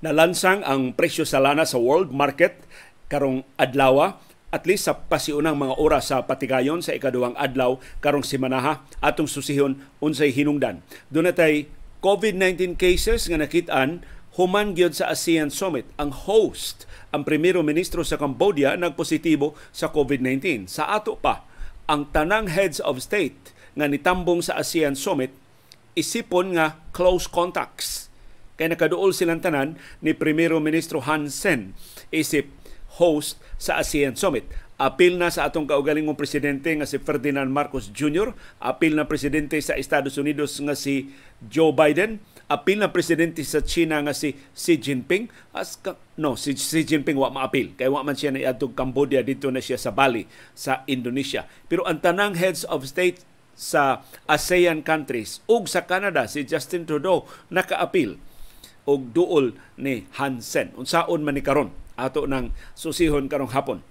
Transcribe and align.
Nalansang 0.00 0.64
ang 0.64 0.96
presyo 0.96 1.28
sa 1.28 1.44
lana 1.44 1.68
sa 1.68 1.76
world 1.76 2.08
market 2.08 2.64
karong 3.12 3.44
adlaw 3.60 4.16
at 4.48 4.64
least 4.64 4.88
sa 4.88 4.96
pasiunang 4.96 5.60
mga 5.60 5.76
oras 5.76 6.08
sa 6.08 6.24
patigayon 6.24 6.80
sa 6.80 6.96
ikaduhang 6.96 7.36
adlaw 7.36 7.76
karong 8.00 8.24
simanaha 8.24 8.80
atong 9.04 9.28
susihon 9.28 9.76
unsay 10.00 10.32
hinungdan. 10.32 10.80
Doon 11.12 11.28
natay 11.28 11.68
COVID-19 12.00 12.80
cases 12.80 13.28
nga 13.28 13.44
nakitaan 13.44 14.00
human 14.40 14.72
gyud 14.72 14.96
sa 14.96 15.12
ASEAN 15.12 15.52
Summit. 15.52 15.84
Ang 16.00 16.16
host, 16.16 16.88
ang 17.12 17.28
primero 17.28 17.60
ministro 17.60 18.00
sa 18.00 18.16
Cambodia 18.16 18.80
nagpositibo 18.80 19.52
sa 19.68 19.92
COVID-19. 19.92 20.64
Sa 20.64 20.88
ato 20.96 21.20
pa, 21.20 21.44
ang 21.84 22.08
tanang 22.08 22.48
heads 22.48 22.80
of 22.80 23.04
state 23.04 23.52
nga 23.76 23.84
nitambong 23.84 24.40
sa 24.40 24.56
ASEAN 24.56 24.96
Summit 24.96 25.36
isipon 25.92 26.56
nga 26.56 26.80
close 26.96 27.28
contacts 27.28 28.09
Kay 28.60 28.76
nakaduol 28.76 29.16
silang 29.16 29.40
tanan 29.40 29.80
ni 30.04 30.12
Primero 30.12 30.60
Ministro 30.60 31.00
Han 31.08 31.32
Sen 31.32 31.72
isip 32.12 32.52
host 33.00 33.40
sa 33.56 33.80
ASEAN 33.80 34.20
Summit. 34.20 34.44
Apil 34.76 35.16
na 35.16 35.32
sa 35.32 35.48
atong 35.48 35.64
kaugalingong 35.64 36.16
presidente 36.16 36.68
nga 36.76 36.84
si 36.84 37.00
Ferdinand 37.00 37.48
Marcos 37.48 37.88
Jr., 37.88 38.36
apil 38.60 39.00
na 39.00 39.08
presidente 39.08 39.56
sa 39.64 39.80
Estados 39.80 40.20
Unidos 40.20 40.60
nga 40.60 40.76
si 40.76 41.08
Joe 41.40 41.72
Biden, 41.72 42.20
apil 42.52 42.84
na 42.84 42.92
presidente 42.92 43.40
sa 43.48 43.64
China 43.64 44.04
nga 44.04 44.12
si 44.12 44.36
Xi 44.52 44.76
Jinping. 44.76 45.32
As 45.56 45.80
ka, 45.80 45.96
no, 46.20 46.36
si 46.36 46.52
Xi 46.52 46.84
Jinping 46.84 47.16
wa 47.16 47.32
maapil 47.32 47.72
kay 47.80 47.88
wa 47.88 48.04
man 48.04 48.12
siya 48.12 48.36
na 48.36 48.44
atong 48.44 48.76
Cambodia 48.76 49.24
dito 49.24 49.48
na 49.48 49.64
siya 49.64 49.80
sa 49.80 49.88
Bali 49.88 50.28
sa 50.52 50.84
Indonesia. 50.84 51.48
Pero 51.64 51.88
ang 51.88 52.04
tanang 52.04 52.36
heads 52.36 52.68
of 52.68 52.84
state 52.84 53.24
sa 53.56 54.04
ASEAN 54.28 54.84
countries 54.84 55.44
ug 55.48 55.64
sa 55.68 55.84
Canada 55.84 56.28
si 56.28 56.44
Justin 56.44 56.84
Trudeau 56.88 57.24
nakaapil 57.52 58.20
og 58.90 59.14
duol 59.14 59.54
ni 59.78 60.10
Hansen. 60.18 60.74
Unsaon 60.74 61.22
man 61.22 61.38
ni 61.38 61.42
karon 61.46 61.70
ato 61.94 62.26
ng 62.26 62.50
susihon 62.74 63.30
karong 63.30 63.54
hapon. 63.54 63.86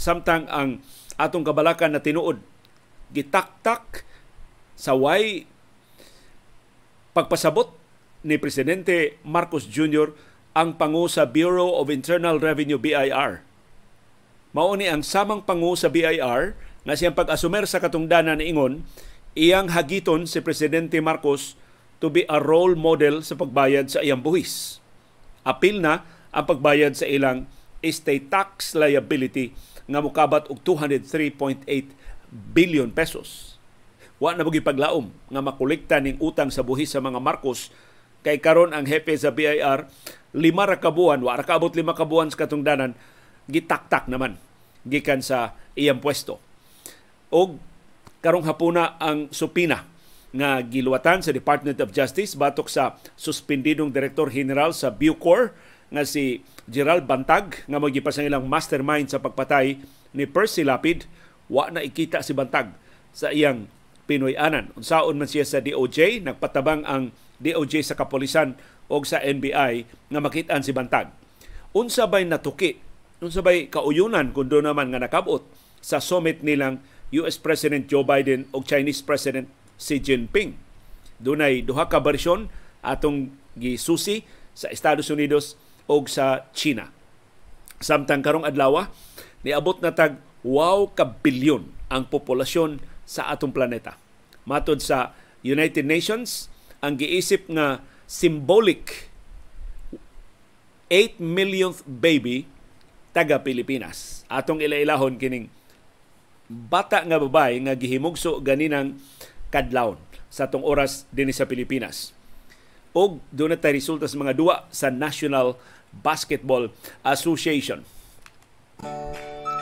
Samtang 0.00 0.48
ang 0.48 0.80
atong 1.20 1.44
kabalakan 1.44 1.92
na 1.92 2.00
tinuod 2.00 2.40
gitaktak 3.12 4.08
sa 4.78 4.94
way 4.94 5.44
pagpasabot 7.12 7.74
ni 8.22 8.38
presidente 8.38 9.18
Marcos 9.26 9.66
Jr. 9.66 10.14
ang 10.54 10.78
pangu 10.78 11.10
sa 11.10 11.26
Bureau 11.26 11.76
of 11.76 11.90
Internal 11.90 12.38
Revenue 12.38 12.78
BIR. 12.78 13.42
Mao 14.54 14.72
ni 14.78 14.86
ang 14.88 15.02
samang 15.04 15.44
pangu 15.44 15.74
sa 15.74 15.90
BIR 15.90 16.54
nga 16.86 16.94
siyang 16.94 17.18
pag-asumer 17.18 17.66
sa 17.68 17.82
katungdanan 17.82 18.40
ni 18.40 18.54
ingon 18.54 18.86
iyang 19.34 19.70
hagiton 19.74 20.24
si 20.24 20.40
presidente 20.40 20.96
Marcos 21.02 21.58
to 21.98 22.06
be 22.10 22.22
a 22.30 22.38
role 22.38 22.78
model 22.78 23.22
sa 23.26 23.34
pagbayad 23.34 23.90
sa 23.90 24.02
iyang 24.02 24.22
buhis. 24.22 24.78
Apil 25.42 25.82
na 25.82 26.06
ang 26.30 26.46
pagbayad 26.46 26.94
sa 26.94 27.06
ilang 27.06 27.50
estate 27.82 28.30
tax 28.30 28.74
liability 28.74 29.54
nga 29.88 30.02
mukabat 30.02 30.50
og 30.50 30.62
203.8 30.62 31.66
billion 32.30 32.90
pesos. 32.92 33.56
Wa 34.18 34.34
na 34.34 34.42
bugi 34.42 34.62
paglaom 34.62 35.10
nga 35.30 35.40
makolekta 35.42 36.02
ning 36.02 36.18
utang 36.18 36.50
sa 36.50 36.66
buhis 36.66 36.92
sa 36.92 37.02
mga 37.02 37.22
Marcos 37.22 37.70
kay 38.26 38.42
karon 38.42 38.74
ang 38.74 38.84
hepe 38.84 39.14
sa 39.14 39.30
BIR 39.30 39.86
lima 40.34 40.68
ra 40.68 40.76
ka 40.76 40.90
buwan, 40.90 41.22
wa 41.22 41.38
ra 41.38 41.46
kaabot 41.46 41.72
lima 41.72 41.94
ka 41.94 42.04
buwan 42.04 42.28
sa 42.28 42.44
katungdanan 42.44 42.98
gitaktak 43.48 44.10
naman 44.10 44.36
gikan 44.84 45.22
sa 45.24 45.56
iyang 45.78 46.02
pwesto. 46.02 46.42
Og 47.32 47.56
karong 48.20 48.44
hapuna 48.44 48.98
ang 49.00 49.30
supina 49.30 49.86
nga 50.32 50.60
giluwatan 50.60 51.24
sa 51.24 51.32
Department 51.32 51.80
of 51.80 51.92
Justice 51.94 52.36
batok 52.36 52.68
sa 52.68 53.00
suspendidong 53.16 53.88
Direktor 53.88 54.28
General 54.28 54.76
sa 54.76 54.92
Bucor 54.92 55.56
nga 55.88 56.04
si 56.04 56.44
Gerald 56.68 57.08
Bantag 57.08 57.64
nga 57.64 57.80
magipasang 57.80 58.28
ilang 58.28 58.44
mastermind 58.44 59.08
sa 59.08 59.20
pagpatay 59.24 59.80
ni 60.12 60.24
Percy 60.28 60.64
Lapid 60.68 61.08
wa 61.48 61.72
na 61.72 61.80
ikita 61.80 62.20
si 62.20 62.36
Bantag 62.36 62.76
sa 63.16 63.32
iyang 63.32 63.68
Pinoy-anan. 64.08 64.72
Unsaon 64.72 65.20
man 65.20 65.28
siya 65.28 65.44
sa 65.44 65.60
DOJ, 65.60 66.24
nagpatabang 66.24 66.80
ang 66.88 67.12
DOJ 67.44 67.84
sa 67.84 67.92
kapolisan 67.92 68.56
o 68.88 69.04
sa 69.04 69.20
NBI 69.20 69.84
nga 69.84 70.20
makitaan 70.20 70.64
si 70.64 70.72
Bantag. 70.72 71.12
Unsa 71.76 72.08
bay 72.08 72.24
natuki, 72.24 72.80
unsa 73.20 73.44
bay 73.44 73.68
kauyunan 73.68 74.32
kung 74.32 74.48
doon 74.48 74.72
naman 74.72 74.88
nga 74.88 75.04
nakabot 75.04 75.44
sa 75.84 76.00
summit 76.00 76.40
nilang 76.40 76.80
US 77.12 77.36
President 77.36 77.84
Joe 77.84 78.04
Biden 78.04 78.48
o 78.56 78.64
Chinese 78.64 79.04
President 79.04 79.48
Xi 79.78 80.02
Jinping. 80.02 80.58
Dunay 81.22 81.62
duha 81.62 81.86
ka 81.86 82.02
bersyon 82.02 82.50
atong 82.82 83.30
gisusi 83.54 84.26
sa 84.54 84.70
Estados 84.70 85.10
Unidos 85.10 85.54
o 85.86 86.02
sa 86.10 86.46
China. 86.52 86.90
Samtang 87.78 88.22
karong 88.22 88.46
adlaw 88.46 88.90
niabot 89.46 89.78
na 89.78 89.94
tag 89.94 90.18
wow 90.42 90.90
ka 90.90 91.06
bilyon 91.06 91.70
ang 91.88 92.06
populasyon 92.10 92.82
sa 93.08 93.30
atong 93.32 93.54
planeta. 93.54 93.96
Matod 94.44 94.82
sa 94.82 95.14
United 95.46 95.86
Nations, 95.86 96.50
ang 96.82 96.98
giisip 96.98 97.46
nga 97.48 97.80
symbolic 98.04 99.08
8 100.90 101.20
millionth 101.20 101.84
baby 101.84 102.48
taga 103.12 103.40
Pilipinas. 103.44 104.24
Atong 104.28 104.64
ilailahon 104.64 105.20
kining 105.20 105.52
bata 106.48 107.04
nga 107.04 107.20
babay 107.20 107.60
nga 107.60 107.76
gihimugso 107.76 108.40
ganinang 108.40 108.96
kadlawon 109.48 110.00
sa 110.28 110.46
atong 110.48 110.64
oras 110.64 111.08
dinhi 111.12 111.32
sa 111.32 111.48
Pilipinas. 111.48 112.12
Og 112.96 113.20
doon 113.32 113.54
na 113.54 113.70
resulta 113.70 114.08
sa 114.08 114.16
mga 114.16 114.36
duwa 114.36 114.64
sa 114.72 114.88
National 114.88 115.56
Basketball 115.92 116.72
Association. 117.04 117.84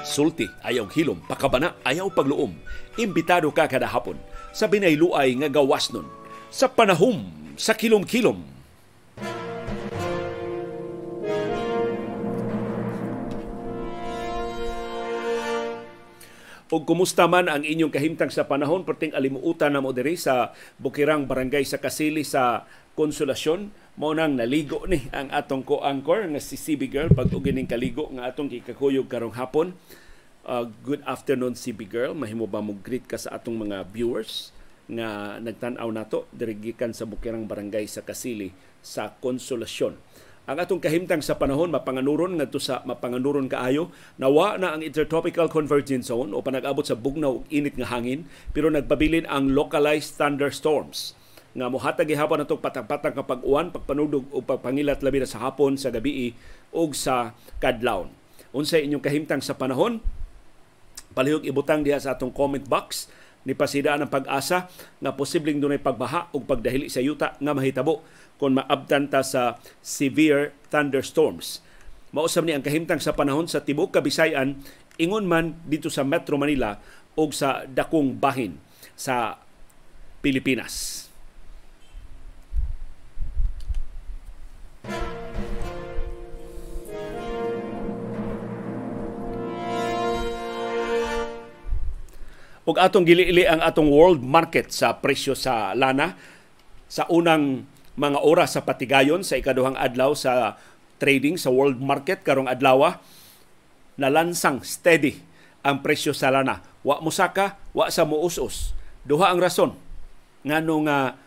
Sulti, 0.06 0.47
ayaw 0.62 0.86
hilom, 0.94 1.19
pakabana, 1.26 1.74
ayaw 1.82 2.06
pagluom. 2.14 2.54
Imbitado 2.94 3.50
ka 3.50 3.66
kada 3.66 3.91
hapon 3.91 4.14
sa 4.54 4.70
binayluay 4.70 5.34
nga 5.42 5.50
gawas 5.50 5.91
nun. 5.91 6.06
Sa 6.48 6.70
panahom, 6.70 7.26
sa 7.58 7.74
kilom-kilom, 7.74 8.55
o 16.66 16.82
kumusta 16.82 17.31
man 17.31 17.47
ang 17.47 17.62
inyong 17.62 17.94
kahimtang 17.94 18.32
sa 18.34 18.43
panahon? 18.43 18.82
Perting 18.82 19.15
alimuutan 19.15 19.71
na 19.71 19.78
mo 19.78 19.94
diri 19.94 20.19
sa 20.19 20.50
Bukirang 20.82 21.31
Barangay 21.31 21.62
sa 21.62 21.78
Kasili 21.78 22.27
sa 22.27 22.66
Konsolasyon. 22.99 23.71
Mo 23.94 24.10
nang 24.10 24.34
naligo 24.34 24.82
ni 24.91 25.06
ang 25.15 25.31
atong 25.31 25.62
ko-anchor 25.62 26.27
nga 26.27 26.43
si 26.43 26.59
CB 26.59 26.82
Girl. 26.91 27.10
Pag 27.15 27.31
ugining 27.31 27.71
kaligo 27.71 28.10
nga 28.10 28.27
atong 28.27 28.50
gikakuyog 28.50 29.06
karong 29.06 29.38
hapon. 29.38 29.78
Uh, 30.43 30.66
good 30.82 31.06
afternoon 31.06 31.54
CB 31.54 31.87
Girl. 31.87 32.19
Mahimo 32.19 32.50
ba 32.50 32.59
mo 32.59 32.75
greet 32.75 33.06
ka 33.06 33.15
sa 33.15 33.38
atong 33.38 33.62
mga 33.62 33.87
viewers 33.94 34.50
nga 34.91 35.38
nagtan-aw 35.38 35.87
nato? 35.94 36.27
Diri 36.34 36.59
gikan 36.59 36.91
sa 36.91 37.06
Bukirang 37.06 37.47
Barangay 37.47 37.87
sa 37.87 38.03
Kasili 38.03 38.50
sa 38.83 39.15
Konsolasyon 39.22 39.94
ang 40.46 40.62
atong 40.62 40.78
kahimtang 40.78 41.20
sa 41.26 41.34
panahon 41.34 41.74
mapanganuron 41.74 42.38
ngadto 42.38 42.62
sa 42.62 42.86
mapanganuron 42.86 43.50
kaayo 43.50 43.90
nawa 44.14 44.54
na 44.56 44.78
ang 44.78 44.82
intertropical 44.86 45.50
convergence 45.50 46.06
zone 46.06 46.30
o 46.30 46.38
panag-abot 46.38 46.86
sa 46.86 46.94
bugnaw 46.94 47.42
init 47.50 47.74
nga 47.74 47.90
hangin 47.90 48.30
pero 48.54 48.70
nagpabilin 48.70 49.26
ang 49.26 49.50
localized 49.50 50.14
thunderstorms 50.14 51.18
nga 51.56 51.72
mohatag 51.72 52.12
gihapon 52.12 52.44
natong 52.44 52.60
patang-patang 52.60 53.16
nga 53.16 53.24
pag-uwan, 53.24 53.72
pagpanudog 53.72 54.28
o 54.28 54.44
pagpangilat 54.44 55.00
labi 55.00 55.24
na 55.24 55.28
sa 55.28 55.40
hapon, 55.40 55.80
sa 55.80 55.88
gabi 55.88 56.36
ug 56.68 56.92
sa 56.92 57.32
kadlawon. 57.64 58.12
Unsay 58.52 58.84
inyong 58.84 59.00
kahimtang 59.00 59.40
sa 59.40 59.56
panahon? 59.56 60.04
Palihog 61.16 61.48
ibutang 61.48 61.80
diha 61.80 61.96
sa 61.96 62.12
atong 62.12 62.28
comment 62.28 62.60
box 62.60 63.08
ni 63.48 63.56
pasidaan 63.56 64.04
ang 64.04 64.12
pag-asa 64.12 64.68
nga 65.00 65.16
posibleng 65.16 65.56
dunay 65.56 65.80
pagbaha 65.80 66.28
ug 66.36 66.44
pagdahili 66.44 66.92
sa 66.92 67.00
yuta 67.00 67.41
nga 67.41 67.56
mahitabo 67.56 68.04
kung 68.36 68.56
maabtan 68.56 69.09
ta 69.09 69.24
sa 69.24 69.60
severe 69.80 70.53
thunderstorms. 70.68 71.65
Mausab 72.12 72.48
ni 72.48 72.56
ang 72.56 72.65
kahimtang 72.65 73.03
sa 73.03 73.12
panahon 73.12 73.48
sa 73.50 73.60
tibok 73.65 73.92
Kabisayan 73.92 74.60
ingon 74.97 75.28
man 75.28 75.60
dito 75.68 75.92
sa 75.92 76.04
Metro 76.04 76.41
Manila 76.41 76.80
o 77.16 77.28
sa 77.33 77.65
dakong 77.68 78.16
bahin 78.16 78.56
sa 78.97 79.41
Pilipinas. 80.24 81.06
ug 92.66 92.74
atong 92.83 93.06
giliili 93.06 93.47
ang 93.47 93.62
atong 93.62 93.86
world 93.86 94.18
market 94.27 94.74
sa 94.74 94.98
presyo 94.98 95.38
sa 95.38 95.71
lana 95.78 96.18
sa 96.91 97.06
unang 97.06 97.62
mga 97.97 98.21
oras 98.21 98.54
sa 98.54 98.65
patigayon 98.65 99.25
sa 99.25 99.41
ikaduhang 99.41 99.77
adlaw 99.77 100.13
sa 100.13 100.60
trading 101.01 101.41
sa 101.41 101.53
world 101.53 101.81
market 101.81 102.25
karong 102.25 102.48
adlaw 102.48 103.01
nalansang 103.97 104.60
steady 104.60 105.25
ang 105.65 105.83
presyo 105.83 106.13
sa 106.13 106.31
lana. 106.31 106.63
Wa 106.87 107.03
musaka, 107.03 107.59
wa 107.75 107.91
sa 107.91 108.07
muusos. 108.07 108.77
Duha 109.03 109.33
ang 109.33 109.41
rason 109.43 109.75
ngano 110.47 110.87
nga 110.87 111.19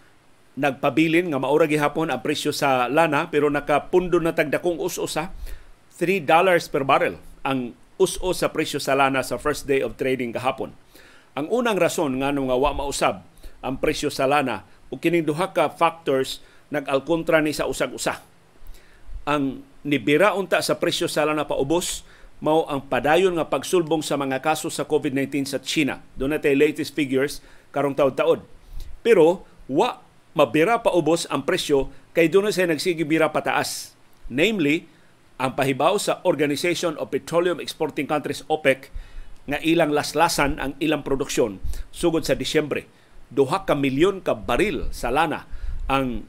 nagpabilin 0.56 1.28
nga 1.28 1.40
maura 1.44 1.68
gihapon 1.68 2.08
ang 2.08 2.24
presyo 2.24 2.56
sa 2.56 2.88
lana 2.88 3.28
pero 3.28 3.52
nakapundo 3.52 4.20
na 4.24 4.32
tagdakong 4.32 4.80
us-usa 4.80 5.36
$3 6.00 6.24
per 6.72 6.84
barrel 6.88 7.20
ang 7.44 7.76
us-us 8.00 8.40
sa 8.40 8.48
presyo 8.52 8.80
sa 8.80 8.96
lana 8.96 9.20
sa 9.20 9.36
first 9.36 9.68
day 9.68 9.84
of 9.84 10.00
trading 10.00 10.32
kahapon. 10.32 10.72
Ang 11.36 11.52
unang 11.52 11.76
rason 11.76 12.16
nga 12.24 12.32
nga 12.32 12.56
wa 12.56 12.72
mausab 12.72 13.28
ang 13.60 13.76
presyo 13.80 14.08
sa 14.08 14.24
lana 14.24 14.64
ug 14.88 15.04
kining 15.04 15.28
duha 15.28 15.52
ka 15.52 15.68
factors 15.68 16.40
nag-alkontra 16.70 17.42
ni 17.42 17.54
sa 17.54 17.66
usag-usa. 17.70 18.22
Ang 19.30 19.62
nibira 19.86 20.34
unta 20.34 20.62
sa 20.62 20.78
presyo 20.78 21.06
sa 21.06 21.26
lana 21.26 21.46
paubos 21.46 22.06
mao 22.40 22.64
ang 22.72 22.80
padayon 22.88 23.36
nga 23.36 23.52
pagsulbong 23.52 24.00
sa 24.00 24.16
mga 24.16 24.40
kaso 24.40 24.72
sa 24.72 24.88
COVID-19 24.88 25.44
sa 25.44 25.60
China. 25.60 26.00
Doon 26.16 26.40
natin 26.40 26.56
latest 26.56 26.96
figures 26.96 27.44
karong 27.76 27.94
taod-taod. 27.94 28.48
Pero 29.04 29.44
wa 29.68 30.00
mabira 30.34 30.80
pa 30.80 30.96
ubos 30.96 31.28
ang 31.28 31.44
presyo 31.44 31.92
kay 32.16 32.32
doon 32.32 32.50
sa 32.50 32.64
nagsige 32.64 33.04
bira 33.04 33.28
pataas. 33.30 33.92
Namely, 34.32 34.88
ang 35.40 35.56
pahibaw 35.56 36.00
sa 36.00 36.24
Organization 36.24 36.96
of 37.00 37.12
Petroleum 37.12 37.60
Exporting 37.60 38.08
Countries 38.08 38.44
OPEC 38.48 38.92
nga 39.50 39.60
ilang 39.64 39.92
laslasan 39.92 40.60
ang 40.62 40.72
ilang 40.84 41.02
produksyon 41.02 41.58
sugod 41.90 42.24
sa 42.24 42.36
Disyembre. 42.36 42.86
Duha 43.32 43.64
ka 43.68 43.74
milyon 43.74 44.22
ka 44.24 44.36
baril 44.36 44.92
sa 44.94 45.10
lana 45.10 45.48
ang 45.90 46.28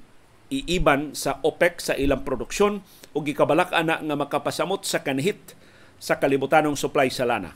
iiban 0.51 1.15
sa 1.15 1.39
OPEC 1.47 1.79
sa 1.79 1.95
ilang 1.95 2.27
produksyon 2.27 2.83
ug 3.15 3.23
gikabalak 3.23 3.71
ana 3.71 4.03
nga 4.03 4.17
makapasamot 4.19 4.83
sa 4.83 5.01
kanhit 5.01 5.55
sa 6.03 6.19
kalibutanong 6.19 6.75
supply 6.75 7.09
sa 7.09 7.25
lana. 7.25 7.55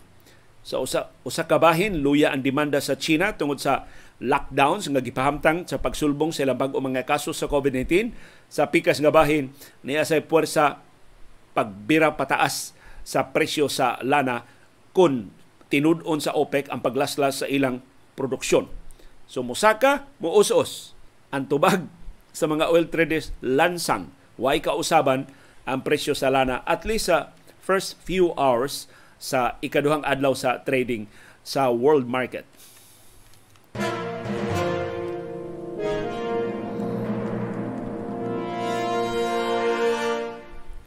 Sa 0.64 0.80
usa 0.80 1.12
usa 1.26 1.44
ka 1.44 1.60
bahin 1.60 2.00
luya 2.00 2.32
ang 2.32 2.40
demanda 2.40 2.80
sa 2.80 2.96
China 2.96 3.36
tungod 3.36 3.60
sa 3.60 3.84
lockdowns 4.22 4.88
nga 4.88 5.02
gipahamtang 5.02 5.68
sa 5.68 5.82
pagsulbong 5.82 6.32
sa 6.32 6.46
ilang 6.46 6.56
bag-o 6.56 6.78
mga 6.80 7.04
kaso 7.04 7.34
sa 7.34 7.50
COVID-19 7.50 8.14
sa 8.48 8.70
pikas 8.70 9.02
nga 9.02 9.12
bahin 9.12 9.52
niya 9.84 10.06
sa 10.06 10.22
puwersa 10.22 10.80
pagbira 11.52 12.14
pataas 12.14 12.72
sa 13.04 13.34
presyo 13.34 13.68
sa 13.68 14.00
lana 14.00 14.46
kun 14.96 15.28
tinud-on 15.68 16.22
sa 16.22 16.32
OPEC 16.32 16.70
ang 16.70 16.80
paglaslas 16.80 17.44
sa 17.44 17.46
ilang 17.50 17.82
produksyon. 18.14 18.70
So 19.26 19.42
musaka, 19.42 20.06
muus-us 20.22 20.94
ang 21.34 21.50
tubag 21.50 21.90
sa 22.34 22.50
mga 22.50 22.66
oil 22.68 22.90
traders 22.90 23.30
lansang. 23.38 24.10
Way 24.34 24.66
kausaban 24.66 25.30
ang 25.64 25.86
presyo 25.86 26.12
sa 26.12 26.28
lana 26.34 26.66
at 26.66 26.82
least 26.82 27.06
sa 27.06 27.30
first 27.62 27.96
few 28.02 28.34
hours 28.34 28.90
sa 29.16 29.56
ikaduhang 29.62 30.02
adlaw 30.02 30.34
sa 30.34 30.60
trading 30.66 31.06
sa 31.46 31.70
world 31.70 32.10
market. 32.10 32.44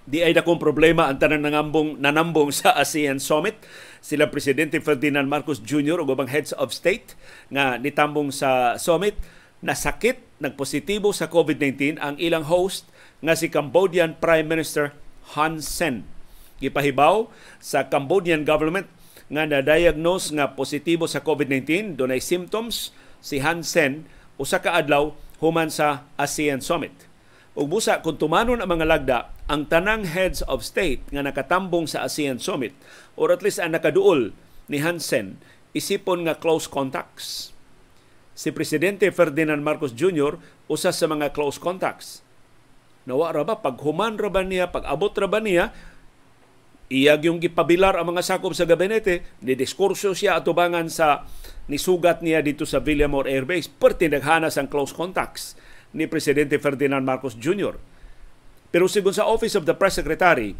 Di 0.07 0.23
ay 0.23 0.31
dakong 0.31 0.55
problema 0.55 1.11
ang 1.11 1.19
tanang 1.19 1.43
nangambong 1.43 1.99
nanambong 1.99 2.55
sa 2.55 2.71
ASEAN 2.79 3.19
Summit. 3.19 3.59
Sila 3.99 4.31
Presidente 4.31 4.79
Ferdinand 4.79 5.27
Marcos 5.27 5.59
Jr. 5.59 5.99
ug 5.99 6.15
ubang 6.15 6.31
heads 6.31 6.55
of 6.55 6.71
state 6.71 7.11
nga 7.51 7.75
nitambong 7.75 8.31
sa 8.31 8.79
summit 8.79 9.19
nasakit 9.59 10.26
nagpositibo 10.37 11.09
sa 11.13 11.29
COVID-19 11.29 11.97
ang 11.97 12.15
ilang 12.21 12.45
host 12.45 12.85
nga 13.25 13.33
si 13.33 13.49
Cambodian 13.49 14.17
Prime 14.17 14.45
Minister 14.45 14.93
Hun 15.33 15.59
Sen 15.59 16.05
gipahibaw 16.57 17.29
sa 17.61 17.85
Cambodian 17.89 18.45
government 18.45 18.89
nga 19.27 19.43
na-diagnose 19.43 20.31
nga 20.33 20.55
positibo 20.55 21.05
sa 21.05 21.21
COVID-19 21.21 21.99
dunay 21.99 22.23
symptoms 22.23 22.95
si 23.19 23.43
Hansen 23.43 24.07
usa 24.39 24.61
ka 24.61 24.77
adlaw 24.77 25.13
human 25.43 25.69
sa 25.69 26.07
ASEAN 26.17 26.63
Summit. 26.63 26.93
Ug 27.57 27.73
busa 27.73 28.05
kung 28.05 28.21
tumanon 28.21 28.61
ang 28.61 28.69
mga 28.69 28.85
lagda 28.85 29.19
ang 29.49 29.65
tanang 29.65 30.05
heads 30.05 30.45
of 30.45 30.61
state 30.61 31.01
nga 31.09 31.25
nakatambong 31.25 31.89
sa 31.89 32.05
ASEAN 32.05 32.37
Summit 32.37 32.73
or 33.17 33.33
at 33.33 33.41
least 33.41 33.57
ang 33.57 33.73
nakaduol 33.73 34.33
ni 34.69 34.77
Hansen 34.81 35.41
isipon 35.73 36.25
nga 36.25 36.37
close 36.37 36.65
contacts. 36.65 37.53
Si 38.37 38.53
Presidente 38.53 39.09
Ferdinand 39.09 39.65
Marcos 39.65 39.97
Jr. 39.97 40.37
usa 40.69 40.93
sa 40.93 41.09
mga 41.09 41.33
close 41.33 41.57
contacts. 41.57 42.21
Nawa 43.09 43.33
ra 43.33 43.41
ba 43.41 43.57
pag 43.57 43.81
human 43.81 44.13
ra 44.21 44.29
ba 44.29 44.45
niya, 44.45 44.69
pag 44.69 44.85
abot 44.85 45.09
ra 45.17 45.25
ba 45.25 45.41
niya, 45.41 45.73
Iyag 46.87 47.27
yung 47.27 47.43
gipabilar 47.43 47.99
ang 47.99 48.15
mga 48.15 48.23
sakop 48.23 48.55
sa 48.55 48.63
gabinete, 48.63 49.19
ni 49.43 49.59
diskurso 49.59 50.15
siya 50.15 50.39
atubangan 50.39 50.87
sa 50.87 51.27
nisugat 51.67 52.23
niya 52.23 52.39
dito 52.39 52.63
sa 52.63 52.79
Villamor 52.79 53.27
Air 53.27 53.43
Base. 53.43 53.67
Perti 53.67 54.07
naghanas 54.07 54.55
ang 54.55 54.71
close 54.71 54.95
contacts 54.95 55.59
ni 55.91 56.07
Presidente 56.07 56.55
Ferdinand 56.55 57.03
Marcos 57.03 57.35
Jr. 57.35 57.75
Pero 58.71 58.87
sigon 58.87 59.11
sa 59.11 59.27
Office 59.27 59.59
of 59.59 59.67
the 59.67 59.75
Press 59.75 59.99
Secretary, 59.99 60.55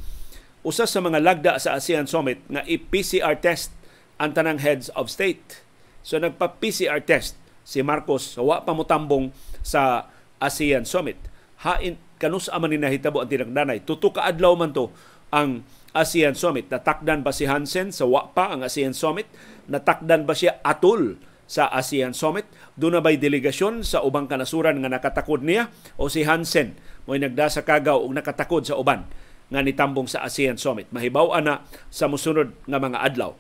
usa 0.68 0.83
sa 0.83 1.00
mga 1.00 1.24
lagda 1.24 1.63
sa 1.63 1.79
ASEAN 1.79 2.12
Summit 2.12 2.44
nga 2.51 2.59
i-PCR 2.68 3.39
test 3.39 3.71
ang 4.19 4.35
tanang 4.35 4.59
heads 4.59 4.91
of 5.00 5.07
state. 5.07 5.63
So 6.03 6.19
nagpa-PCR 6.19 7.07
test 7.07 7.39
si 7.67 7.83
Marcos 7.83 8.39
sa 8.39 8.41
wa 8.47 8.63
pa 8.63 8.71
motambong 8.71 9.35
sa 9.59 10.07
ASEAN 10.39 10.87
Summit. 10.87 11.19
Hain 11.67 11.99
kanus 12.15 12.47
aman 12.47 12.71
ni 12.71 12.79
nahitabo 12.79 13.19
ang 13.19 13.27
tinagdanay. 13.27 13.83
Tuto 13.83 14.15
ka 14.15 14.23
adlaw 14.23 14.55
man 14.55 14.71
to 14.71 14.87
ang 15.35 15.67
ASEAN 15.91 16.39
Summit. 16.39 16.71
Natakdan 16.71 17.27
ba 17.27 17.35
si 17.35 17.43
Hansen 17.43 17.91
sa 17.91 18.07
WAPA 18.07 18.55
ang 18.55 18.61
ASEAN 18.63 18.95
Summit? 18.95 19.27
Natakdan 19.67 20.23
ba 20.23 20.31
siya 20.31 20.63
atul 20.63 21.19
sa 21.43 21.67
ASEAN 21.67 22.15
Summit? 22.15 22.47
Doon 22.79 22.99
na 22.99 23.03
ba'y 23.03 23.19
delegasyon 23.19 23.83
sa 23.83 23.99
ubang 23.99 24.31
kanasuran 24.31 24.79
nga 24.79 24.87
nakatakod 24.87 25.43
niya? 25.43 25.67
O 25.99 26.07
si 26.07 26.23
Hansen 26.23 26.79
mo'y 27.03 27.19
nagda 27.19 27.51
sa 27.51 27.67
kagaw 27.67 27.99
o 27.99 28.07
nakatakod 28.15 28.63
sa 28.63 28.79
uban 28.79 29.03
nga 29.51 29.59
nitambong 29.59 30.07
sa 30.07 30.23
ASEAN 30.23 30.55
Summit? 30.55 30.87
Mahibaw 30.95 31.35
ana 31.35 31.67
sa 31.91 32.07
musunod 32.07 32.55
nga 32.63 32.79
mga 32.79 33.03
adlaw. 33.03 33.35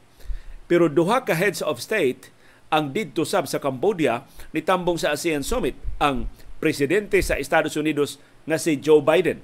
Pero 0.67 0.91
duha 0.91 1.23
ka 1.23 1.31
heads 1.31 1.63
of 1.63 1.79
state 1.79 2.35
ang 2.67 2.91
didto 2.91 3.23
sab 3.23 3.47
sa 3.47 3.63
Cambodia 3.63 4.27
nitambong 4.51 4.99
sa 4.99 5.15
ASEAN 5.15 5.43
Summit 5.43 5.77
ang 6.03 6.27
presidente 6.57 7.19
sa 7.23 7.39
Estados 7.39 7.79
Unidos 7.79 8.19
nga 8.43 8.59
si 8.59 8.79
Joe 8.79 8.99
Biden 9.03 9.39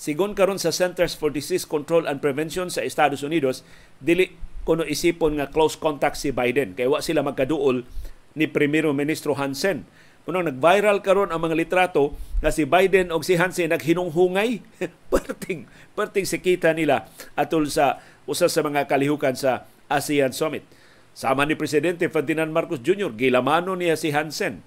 Sigon 0.00 0.32
karon 0.32 0.56
sa 0.56 0.72
Centers 0.72 1.12
for 1.12 1.28
Disease 1.28 1.68
Control 1.68 2.08
and 2.08 2.24
Prevention 2.24 2.72
sa 2.72 2.80
Estados 2.80 3.20
Unidos, 3.20 3.60
dili 4.00 4.32
kuno 4.64 4.80
isipon 4.80 5.36
nga 5.36 5.52
close 5.52 5.76
contact 5.76 6.16
si 6.16 6.32
Biden 6.32 6.72
kay 6.72 6.88
wa 6.88 7.04
sila 7.04 7.20
magkaduol 7.20 7.84
ni 8.32 8.48
Primero 8.48 8.96
Ministro 8.96 9.36
Hansen. 9.36 9.84
Kuno 10.24 10.40
nag-viral 10.40 11.04
karon 11.04 11.28
ang 11.28 11.44
mga 11.44 11.52
litrato 11.52 12.16
nga 12.40 12.48
si 12.48 12.64
Biden 12.64 13.12
og 13.12 13.28
si 13.28 13.36
Hansen 13.36 13.68
naghinunghungay 13.76 14.64
perting 15.12 15.68
perting 15.92 16.24
sikita 16.24 16.72
nila 16.72 17.04
atol 17.36 17.68
sa 17.68 18.00
usa 18.24 18.48
sa 18.48 18.64
mga 18.64 18.88
kalihukan 18.88 19.36
sa 19.36 19.68
ASEAN 19.92 20.32
Summit. 20.32 20.64
Sama 21.12 21.44
ni 21.44 21.58
Presidente 21.58 22.06
Ferdinand 22.08 22.48
Marcos 22.50 22.80
Jr. 22.80 23.12
gilamano 23.14 23.76
niya 23.76 23.98
si 23.98 24.14
Hansen. 24.14 24.62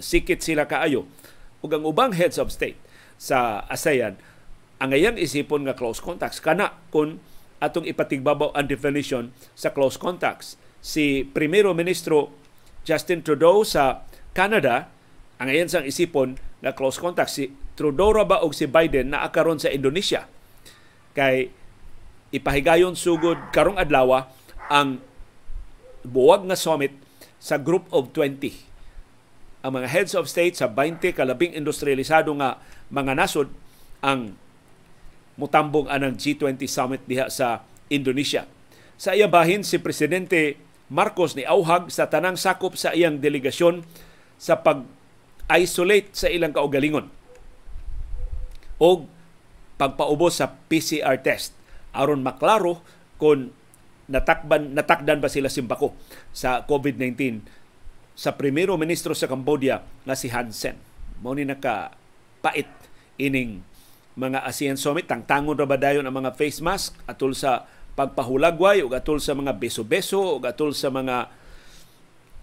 Sikit 0.00 0.40
sila 0.40 0.66
kaayo. 0.66 1.06
Ug 1.64 1.70
ang 1.72 1.84
ubang 1.84 2.12
heads 2.16 2.40
of 2.40 2.52
state 2.52 2.78
sa 3.18 3.62
ASEAN 3.70 4.18
ang 4.82 4.90
ngayon 4.90 5.16
isipon 5.16 5.64
nga 5.64 5.72
close 5.78 6.02
contacts 6.02 6.42
kana 6.42 6.74
kung 6.90 7.22
atong 7.62 7.86
ipatigbabaw 7.86 8.52
ang 8.52 8.66
definition 8.66 9.30
sa 9.54 9.70
close 9.70 9.96
contacts 9.96 10.58
si 10.84 11.24
Primero 11.24 11.72
Ministro 11.72 12.34
Justin 12.84 13.24
Trudeau 13.24 13.62
sa 13.64 14.04
Canada 14.34 14.90
ang 15.38 15.48
ngayon 15.48 15.70
sang 15.70 15.86
isipon 15.86 16.36
nga 16.60 16.74
close 16.74 16.98
contacts 16.98 17.38
si 17.38 17.54
Trudeau 17.78 18.12
ra 18.12 18.26
ba 18.26 18.42
og 18.42 18.52
si 18.52 18.68
Biden 18.68 19.14
na 19.14 19.22
akaron 19.24 19.56
sa 19.56 19.70
Indonesia 19.70 20.26
kay 21.14 21.48
ipahigayon 22.34 22.98
sugod 22.98 23.38
karong 23.54 23.78
adlaw 23.78 24.26
ang 24.68 24.98
buwag 26.04 26.44
nga 26.46 26.56
summit 26.56 26.92
sa 27.40 27.56
group 27.56 27.88
of 27.90 28.12
20 28.12 28.74
ang 29.64 29.80
mga 29.80 29.88
heads 29.88 30.12
of 30.12 30.28
state 30.28 30.60
sa 30.60 30.68
20 30.68 31.16
kalabing 31.16 31.56
industrialisado 31.56 32.28
nga 32.36 32.60
mga 32.92 33.16
nasod 33.16 33.48
ang 34.04 34.36
mutambong 35.40 35.88
anang 35.88 36.20
G20 36.20 36.60
summit 36.68 37.00
diha 37.08 37.32
sa 37.32 37.64
Indonesia. 37.88 38.44
Sa 39.00 39.16
iyang 39.16 39.32
bahin 39.32 39.64
si 39.64 39.80
presidente 39.80 40.60
Marcos 40.92 41.32
ni 41.32 41.48
auhag 41.48 41.88
sa 41.88 42.12
tanang 42.12 42.36
sakop 42.36 42.76
sa 42.76 42.92
iyang 42.92 43.24
delegasyon 43.24 43.88
sa 44.36 44.60
pag-isolate 44.60 46.12
sa 46.12 46.28
ilang 46.28 46.52
kaugalingon 46.52 47.08
o 48.76 49.08
pagpaubos 49.80 50.44
sa 50.44 50.52
PCR 50.68 51.16
test 51.24 51.56
aron 51.96 52.20
maklaro 52.20 52.84
kung 53.16 53.48
natakban 54.10 54.76
natakdan 54.76 55.20
ba 55.20 55.32
sila 55.32 55.48
simbako 55.48 55.96
sa 56.34 56.64
COVID-19 56.68 57.40
sa 58.14 58.36
primero 58.38 58.78
ministro 58.78 59.16
sa 59.16 59.26
Cambodia 59.26 59.82
nga 60.06 60.14
si 60.14 60.30
Hansen. 60.30 60.78
Mao 61.24 61.34
ni 61.34 61.42
naka 61.42 61.96
pait 62.44 62.68
ining 63.18 63.64
mga 64.14 64.46
ASEAN 64.46 64.78
Summit. 64.78 65.10
Tangtangon 65.10 65.58
ra 65.58 65.66
ba 65.66 65.74
dayon 65.74 66.06
ang 66.06 66.14
mga 66.14 66.38
face 66.38 66.62
mask 66.62 66.94
atol 67.10 67.34
sa 67.34 67.66
pagpahulagway 67.94 68.82
o 68.82 68.90
atol 68.94 69.18
sa 69.18 69.34
mga 69.34 69.54
beso-beso 69.58 70.38
o 70.38 70.42
atol 70.42 70.74
sa 70.74 70.90
mga 70.90 71.30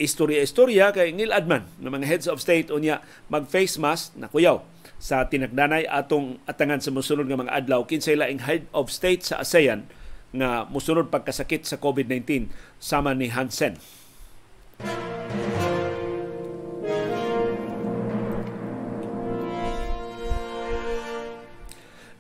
istorya-istorya 0.02 0.90
kay 0.96 1.14
ngilad 1.14 1.46
man 1.46 1.64
ng 1.78 1.92
mga 1.92 2.10
heads 2.10 2.28
of 2.28 2.42
state 2.42 2.74
unya 2.74 3.06
mag 3.30 3.46
face 3.46 3.78
mask 3.78 4.18
na 4.18 4.26
kuyaw 4.32 4.66
sa 4.98 5.30
tinagdanay 5.30 5.86
atong 5.86 6.42
atangan 6.50 6.82
sa 6.82 6.90
mosunod 6.90 7.30
nga 7.30 7.38
mga 7.38 7.54
adlaw 7.54 7.86
kinsay 7.86 8.18
laing 8.18 8.42
head 8.42 8.66
of 8.74 8.90
state 8.90 9.22
sa 9.22 9.38
ASEAN 9.44 9.86
nga 10.32 10.68
mosunod 10.68 11.12
pagkasakit 11.12 11.68
sa 11.68 11.76
COVID-19 11.76 12.48
sama 12.80 13.12
ni 13.12 13.28
Hansen. 13.28 13.76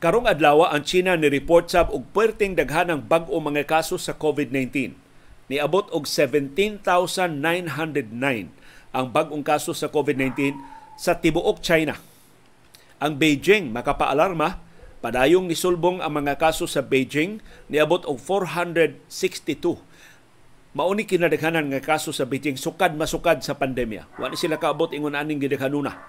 Karong 0.01 0.25
adlaw 0.25 0.65
ang 0.65 0.81
China 0.81 1.13
ni 1.13 1.29
report 1.29 1.69
sab 1.69 1.93
og 1.93 2.09
puwerteng 2.09 2.57
daghanang 2.57 3.05
bag-o 3.05 3.37
mga 3.37 3.69
kaso 3.69 4.01
sa 4.01 4.17
COVID-19. 4.17 4.97
Niabot 5.45 5.85
og 5.93 6.09
17,909 6.09 7.37
ang 8.91 9.05
bag-ong 9.13 9.45
kaso 9.45 9.77
sa 9.77 9.93
COVID-19 9.93 10.57
sa 10.97 11.13
tibuok 11.21 11.61
China. 11.61 12.01
Ang 12.97 13.21
Beijing 13.21 13.69
makapaalarma 13.69 14.57
padayong 15.01 15.49
nisulbong 15.49 15.99
ang 15.99 16.21
mga 16.21 16.37
kaso 16.37 16.69
sa 16.69 16.85
Beijing 16.85 17.41
niabot 17.67 18.05
og 18.05 18.21
462 18.21 19.91
Mauni 20.71 21.03
kinadaghanan 21.03 21.67
nga 21.67 21.83
kaso 21.83 22.15
sa 22.15 22.23
Beijing 22.23 22.55
sukad 22.55 22.95
masukad 22.95 23.43
sa 23.43 23.59
pandemya. 23.59 24.07
Wa 24.15 24.31
sila 24.39 24.55
kaabot 24.55 24.95
ingon 24.95 25.19
aning 25.19 25.43
gidaghanuna. 25.43 25.99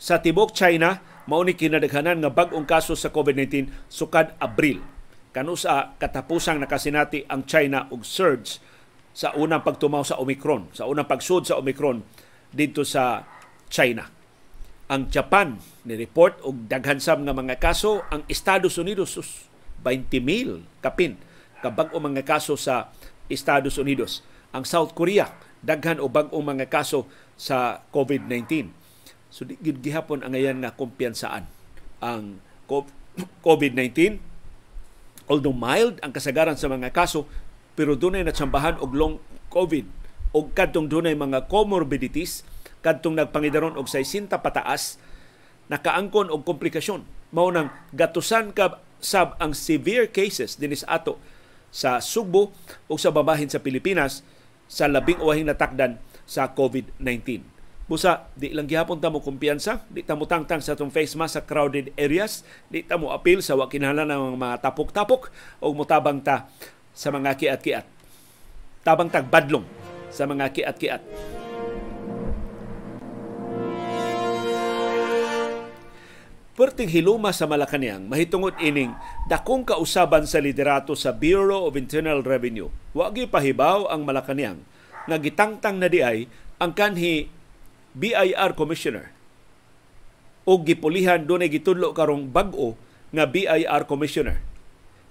Sa 0.00 0.16
tibok 0.24 0.56
China, 0.56 1.04
mao 1.28 1.44
ni 1.44 1.52
kinadaghanan 1.52 2.24
nga 2.24 2.32
bag-ong 2.32 2.64
kaso 2.64 2.96
sa 2.96 3.12
COVID-19 3.12 3.68
sukad 3.92 4.32
Abril. 4.40 4.80
Kano 5.28 5.52
sa 5.60 5.92
katapusang 6.00 6.56
nakasinati 6.56 7.28
ang 7.28 7.44
China 7.44 7.92
og 7.92 8.08
surge 8.08 8.64
sa 9.12 9.36
unang 9.36 9.60
pagtumaw 9.60 10.00
sa 10.08 10.16
Omicron, 10.16 10.72
sa 10.72 10.88
unang 10.88 11.04
pagsud 11.04 11.44
sa 11.44 11.60
Omicron 11.60 12.00
dito 12.48 12.80
sa 12.80 13.28
China. 13.68 14.15
Ang 14.86 15.10
Japan 15.10 15.58
ni 15.82 15.98
report 15.98 16.38
og 16.46 16.70
daghan 16.70 17.02
sab 17.02 17.18
nga 17.18 17.34
mga 17.34 17.58
kaso, 17.58 18.06
ang 18.10 18.22
Estados 18.30 18.78
Unidos 18.78 19.18
20,000 19.82 20.62
kapin 20.82 21.18
kabag 21.58 21.90
o 21.90 21.98
mga 21.98 22.22
kaso 22.22 22.54
sa 22.54 22.94
Estados 23.26 23.74
Unidos. 23.82 24.22
Ang 24.54 24.62
South 24.62 24.94
Korea 24.94 25.34
daghan 25.66 25.98
o 25.98 26.06
bag-ong 26.06 26.46
mga 26.56 26.70
kaso 26.70 27.10
sa 27.34 27.82
COVID-19 27.90 28.70
So 29.36 29.44
di 29.44 29.58
gid 29.60 29.82
gihapon 29.82 30.24
ang 30.24 30.32
ayan 30.32 30.62
nga 30.64 30.72
kumpiyansaan 30.72 31.44
ang 32.00 32.40
COVID-19 33.46 34.16
although 35.26 35.52
mild 35.52 35.98
ang 36.00 36.14
kasagaran 36.14 36.56
sa 36.56 36.70
mga 36.70 36.94
kaso 36.94 37.26
pero 37.76 37.98
dunay 37.98 38.24
natsambahan 38.24 38.80
og 38.80 38.96
long 38.96 39.14
COVID 39.52 40.05
og 40.32 40.54
kadtong 40.56 40.90
dunay 40.90 41.14
mga 41.14 41.46
comorbidities 41.50 42.46
kadtong 42.80 43.18
nagpangidaron 43.18 43.74
og 43.74 43.90
60 43.90 44.30
pataas 44.30 44.98
nakaangkon 45.66 46.30
og 46.30 46.46
komplikasyon 46.46 47.02
mao 47.34 47.50
nang 47.50 47.74
gatusan 47.90 48.54
ka 48.54 48.78
sab 49.02 49.34
ang 49.42 49.52
severe 49.52 50.08
cases 50.08 50.56
dinis 50.56 50.86
ato 50.86 51.18
sa 51.74 52.00
Subo 52.00 52.54
o 52.88 52.94
sa 52.96 53.12
babahin 53.12 53.50
sa 53.50 53.60
Pilipinas 53.60 54.22
sa 54.66 54.88
labing 54.88 55.20
uwahing 55.22 55.46
natakdan 55.46 56.00
sa 56.26 56.50
COVID-19. 56.50 57.44
Busa, 57.86 58.26
di 58.34 58.50
lang 58.50 58.66
gihapon 58.66 58.98
ta 58.98 59.14
mo 59.14 59.22
kumpiyansa, 59.22 59.86
di 59.86 60.02
ta 60.02 60.18
mo 60.18 60.26
tangtang 60.26 60.58
sa 60.58 60.74
atong 60.74 60.90
face 60.90 61.14
mask 61.14 61.38
sa 61.38 61.42
crowded 61.46 61.94
areas, 61.94 62.42
di 62.66 62.82
ta 62.82 62.98
mo 62.98 63.14
appeal 63.14 63.38
sa 63.38 63.54
wakinahanglan 63.54 64.10
ng 64.10 64.34
mga 64.34 64.58
tapok-tapok 64.58 65.30
o 65.62 65.70
mutabang 65.70 66.18
ta 66.18 66.50
sa 66.90 67.14
mga 67.14 67.38
kiat-kiat. 67.38 67.86
Tabang 68.82 69.06
tagbadlong 69.06 69.85
sa 70.16 70.24
mga 70.24 70.48
kiat-kiat. 70.56 71.02
Perting 76.56 76.88
hiluma 76.88 77.36
sa 77.36 77.44
Malacanang, 77.44 78.08
mahitungod 78.08 78.56
ining 78.56 78.96
dakong 79.28 79.68
kausaban 79.68 80.24
sa 80.24 80.40
liderato 80.40 80.96
sa 80.96 81.12
Bureau 81.12 81.68
of 81.68 81.76
Internal 81.76 82.24
Revenue. 82.24 82.72
Wagi 82.96 83.28
pahibaw 83.28 83.92
ang 83.92 84.08
Malacanang 84.08 84.64
nga 85.04 85.20
gitangtang 85.20 85.76
na 85.76 85.92
di 85.92 86.00
ay 86.00 86.24
ang 86.56 86.72
kanhi 86.72 87.28
BIR 87.92 88.56
Commissioner 88.56 89.12
o 90.48 90.56
gipulihan 90.64 91.20
doon 91.20 91.44
ay 91.44 91.52
gitudlo 91.52 91.92
karong 91.92 92.32
bag-o 92.32 92.72
nga 93.12 93.28
BIR 93.28 93.84
Commissioner. 93.84 94.40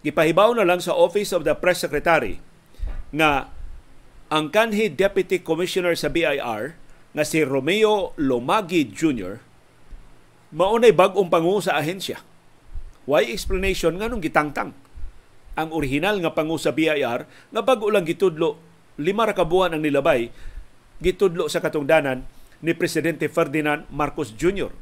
Gipahibaw 0.02 0.58
na 0.58 0.66
lang 0.66 0.82
sa 0.82 0.98
Office 0.98 1.30
of 1.30 1.46
the 1.46 1.54
Press 1.54 1.86
Secretary 1.86 2.42
nga 3.14 3.54
ang 4.26 4.50
kanhi 4.50 4.90
Deputy 4.90 5.38
Commissioner 5.46 5.94
sa 5.94 6.10
BIR 6.10 6.74
nga 7.16 7.24
si 7.24 7.46
Romeo 7.46 8.18
Lomagi 8.18 8.90
Jr. 8.90 9.38
maunay 10.56 10.92
bag-ong 10.92 11.30
pangu 11.30 11.62
sa 11.62 11.78
ahensya. 11.78 12.26
Why 13.06 13.30
explanation 13.30 14.02
nga 14.02 14.10
nung 14.10 14.24
gitangtang 14.24 14.74
ang 15.56 15.70
original 15.72 16.18
nga 16.20 16.34
pangu 16.34 16.58
sa 16.58 16.74
BIR 16.74 17.30
nga 17.30 17.62
bag-o 17.62 17.88
lang 17.94 18.04
gitudlo 18.04 18.58
lima 18.98 19.30
ra 19.30 19.36
ka 19.38 19.46
buwan 19.46 19.78
ang 19.78 19.84
nilabay 19.86 20.32
gitudlo 21.00 21.46
sa 21.46 21.62
katungdanan 21.62 22.26
ni 22.66 22.74
Presidente 22.74 23.30
Ferdinand 23.30 23.86
Marcos 23.94 24.34
Jr. 24.34 24.74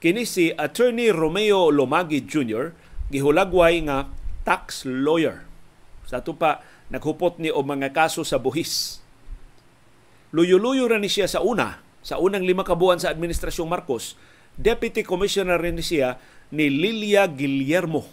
Kini 0.00 0.24
si 0.24 0.54
Attorney 0.54 1.10
Romeo 1.10 1.68
Lomagi 1.74 2.22
Jr. 2.22 2.72
gihulagway 3.10 3.82
nga 3.84 4.08
tax 4.46 4.86
lawyer. 4.86 5.44
Sa 6.08 6.22
ito 6.22 6.32
pa, 6.38 6.62
naghupot 6.90 7.38
ni 7.38 7.48
o 7.54 7.62
mga 7.62 7.94
kaso 7.94 8.26
sa 8.26 8.36
buhis. 8.36 8.98
Luyo-luyo 10.34 10.86
ra 10.90 10.98
siya 11.02 11.26
sa 11.26 11.42
una, 11.42 11.82
sa 12.02 12.18
unang 12.18 12.46
lima 12.46 12.62
kabuan 12.62 12.98
sa 12.98 13.10
Administrasyong 13.10 13.70
Marcos, 13.70 14.14
Deputy 14.54 15.06
Commissioner 15.06 15.58
rin 15.58 15.78
siya 15.78 16.18
ni 16.50 16.70
Lilia 16.70 17.30
Guillermo. 17.30 18.06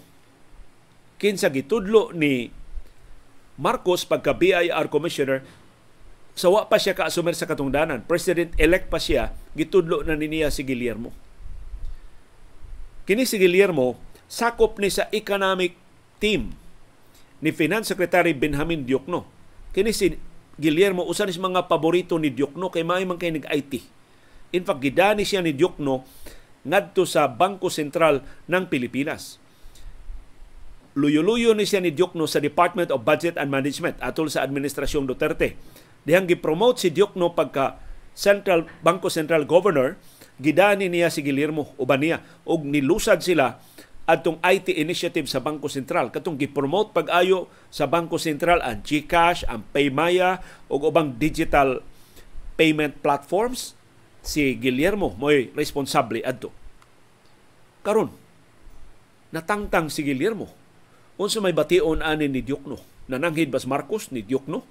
Kinsa 1.17 1.50
gitudlo 1.50 2.13
ni 2.13 2.53
Marcos 3.57 4.05
pagka 4.05 4.38
BIR 4.38 4.86
Commissioner, 4.93 5.41
sa 6.38 6.53
wa 6.53 6.69
pa 6.69 6.77
siya 6.77 6.93
kaasumer 6.93 7.34
sa 7.34 7.50
katungdanan, 7.50 8.05
president-elect 8.05 8.93
pa 8.93 9.01
siya, 9.01 9.34
gitudlo 9.57 10.05
na 10.05 10.13
niya 10.13 10.53
si 10.53 10.62
Guillermo. 10.62 11.10
Kini 13.10 13.25
si 13.25 13.41
Guillermo, 13.41 13.98
sakop 14.29 14.77
ni 14.77 14.93
sa 14.93 15.10
economic 15.10 15.74
team 16.22 16.53
ni 17.41 17.53
Finance 17.53 17.94
Secretary 17.94 18.34
Benjamin 18.34 18.84
Diokno. 18.84 19.25
Kini 19.74 19.94
si 19.94 20.17
Guillermo, 20.58 21.06
usa 21.06 21.29
ni 21.29 21.38
mga 21.38 21.70
paborito 21.70 22.17
ni 22.17 22.34
Diokno 22.34 22.74
kay 22.74 22.82
may 22.82 23.06
man 23.06 23.22
kay 23.22 23.29
nag-IT. 23.29 23.74
In 24.56 24.63
fact, 24.65 24.82
gidani 24.82 25.22
siya 25.22 25.46
ni 25.46 25.53
Diokno 25.53 26.01
ngadto 26.65 27.06
sa 27.06 27.29
Bangko 27.29 27.70
Sentral 27.70 28.25
ng 28.50 28.63
Pilipinas. 28.67 29.38
Luyo-luyo 30.98 31.53
ni 31.53 31.70
siya 31.70 31.77
ni 31.77 31.94
Diokno 31.94 32.25
sa 32.25 32.41
Department 32.41 32.89
of 32.89 33.06
Budget 33.06 33.38
and 33.38 33.53
Management 33.53 34.01
atol 34.01 34.34
sa 34.34 34.41
Administrasyong 34.41 35.06
Duterte 35.06 35.53
dihang 36.08 36.25
gi-promote 36.25 36.82
si 36.82 36.89
Diokno 36.89 37.36
pagka 37.38 37.77
Central 38.17 38.65
Bangko 38.82 39.13
Central 39.13 39.46
Governor 39.46 40.00
gidani 40.41 40.89
niya 40.89 41.13
si 41.13 41.22
Guillermo 41.22 41.75
uban 41.77 42.01
niya 42.01 42.24
og 42.48 42.65
nilusad 42.65 43.22
sila 43.22 43.62
adtong 44.08 44.40
IT 44.40 44.72
initiative 44.72 45.28
sa 45.28 45.44
Bangko 45.44 45.68
Sentral. 45.68 46.08
Katong 46.08 46.40
gi-promote 46.40 46.96
pag-ayo 46.96 47.52
sa 47.68 47.92
Bangko 47.92 48.16
Sentral 48.16 48.64
ang 48.64 48.80
GCash, 48.80 49.44
ang 49.52 49.68
Paymaya 49.76 50.40
ug 50.72 50.88
ubang 50.88 51.12
digital 51.20 51.84
payment 52.56 52.96
platforms. 53.04 53.76
Si 54.24 54.56
Guillermo 54.56 55.12
mo'y 55.20 55.52
responsable 55.56 56.24
adto. 56.24 56.52
Karon 57.84 58.12
natangtang 59.36 59.92
si 59.92 60.08
Guillermo. 60.08 60.48
Unsa 61.20 61.44
may 61.44 61.52
bation 61.52 62.00
ani 62.00 62.32
ni 62.32 62.40
Diokno? 62.40 62.80
Nananghid 63.12 63.52
bas 63.52 63.68
Marcos 63.68 64.12
ni 64.12 64.24
Diokno? 64.24 64.64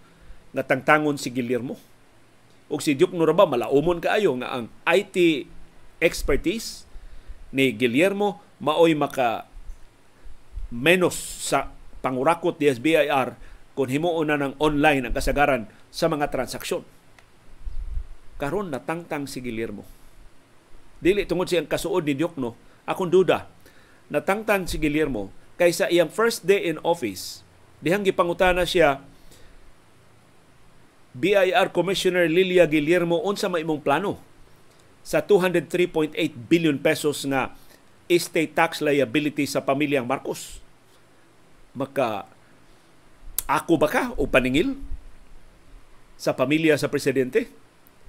Nga 0.57 0.65
tangtangon 0.65 1.21
si 1.21 1.29
Guillermo. 1.29 1.77
O 2.73 2.81
si 2.81 2.97
Duke 2.97 3.15
Nuraba, 3.15 3.45
malaumon 3.47 4.01
kaayo 4.01 4.33
nga 4.41 4.59
ang 4.59 4.67
IT 4.89 5.47
expertise 6.01 6.89
ni 7.53 7.73
Guillermo 7.73 8.43
maoy 8.63 8.97
maka 8.97 9.49
menos 10.73 11.17
sa 11.19 11.71
pangurakot 12.03 12.57
di 12.57 12.71
SBIR 12.71 13.37
kung 13.77 13.93
himuon 13.93 14.33
na 14.33 14.41
ng 14.41 14.55
online 14.57 15.07
ang 15.07 15.15
kasagaran 15.15 15.69
sa 15.93 16.09
mga 16.09 16.33
transaksyon. 16.33 16.83
Karon 18.37 18.73
natangtang 18.73 19.29
si 19.29 19.41
Guillermo. 19.41 19.85
Dili 21.01 21.29
tungod 21.29 21.49
siyang 21.49 21.69
kasuod 21.69 22.09
ni 22.09 22.17
Diokno, 22.17 22.57
akong 22.89 23.13
duda, 23.13 23.49
natangtang 24.09 24.65
si 24.65 24.81
Guillermo 24.81 25.29
kaysa 25.61 25.89
iyang 25.93 26.13
first 26.13 26.45
day 26.49 26.69
in 26.69 26.81
office, 26.85 27.45
dihang 27.81 28.05
gipangutana 28.05 28.65
siya 28.65 29.05
BIR 31.17 31.73
Commissioner 31.73 32.29
Lilia 32.29 32.69
Guillermo 32.69 33.25
unsa 33.25 33.49
may 33.49 33.65
imong 33.65 33.81
plano 33.81 34.21
sa 35.01 35.25
203.8 35.25 36.13
billion 36.49 36.77
pesos 36.77 37.25
nga 37.25 37.57
estate 38.07 38.55
tax 38.55 38.83
liability 38.83 39.47
sa 39.47 39.63
pamilyang 39.63 40.07
Marcos. 40.07 40.63
Maka 41.77 42.27
ako 43.47 43.79
ba 43.79 43.89
ka 43.91 44.05
o 44.19 44.27
paningil? 44.27 44.75
sa 46.17 46.33
pamilya 46.33 46.75
sa 46.81 46.89
presidente. 46.89 47.47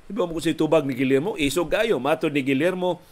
Iba 0.08 0.24
mo 0.24 0.40
si 0.40 0.56
tubag 0.56 0.88
ni 0.88 0.96
Guillermo, 0.96 1.36
isog 1.36 1.76
gayo. 1.76 2.00
Matod 2.00 2.32
ni 2.32 2.40
Guillermo, 2.40 3.04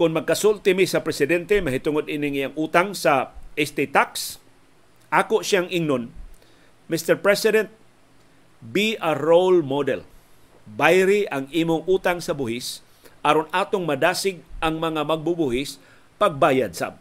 kung 0.00 0.16
magkasulti 0.16 0.72
mi 0.72 0.88
sa 0.88 1.04
presidente, 1.04 1.60
mahitungod 1.60 2.08
ining 2.08 2.36
iyang 2.40 2.56
utang 2.56 2.96
sa 2.96 3.36
estate 3.52 3.92
tax, 3.92 4.40
ako 5.12 5.44
siyang 5.44 5.68
ingnon, 5.68 6.08
Mr. 6.88 7.20
President, 7.20 7.68
be 8.64 8.96
a 9.04 9.12
role 9.12 9.60
model. 9.60 10.08
Bayri 10.66 11.28
ang 11.28 11.46
imong 11.52 11.84
utang 11.86 12.18
sa 12.18 12.34
buhis 12.34 12.82
aron 13.22 13.46
atong 13.54 13.86
madasig 13.86 14.42
ang 14.58 14.82
mga 14.82 15.06
magbubuhis 15.06 15.78
pagbayad 16.16 16.72
sa 16.72 16.96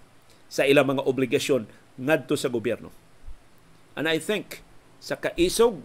sa 0.52 0.64
ilang 0.64 0.96
mga 0.96 1.04
obligasyon 1.04 1.68
ngadto 2.00 2.36
sa 2.36 2.52
gobyerno. 2.52 2.92
And 3.96 4.08
I 4.08 4.20
think 4.20 4.64
sa 5.00 5.16
kaisog 5.20 5.80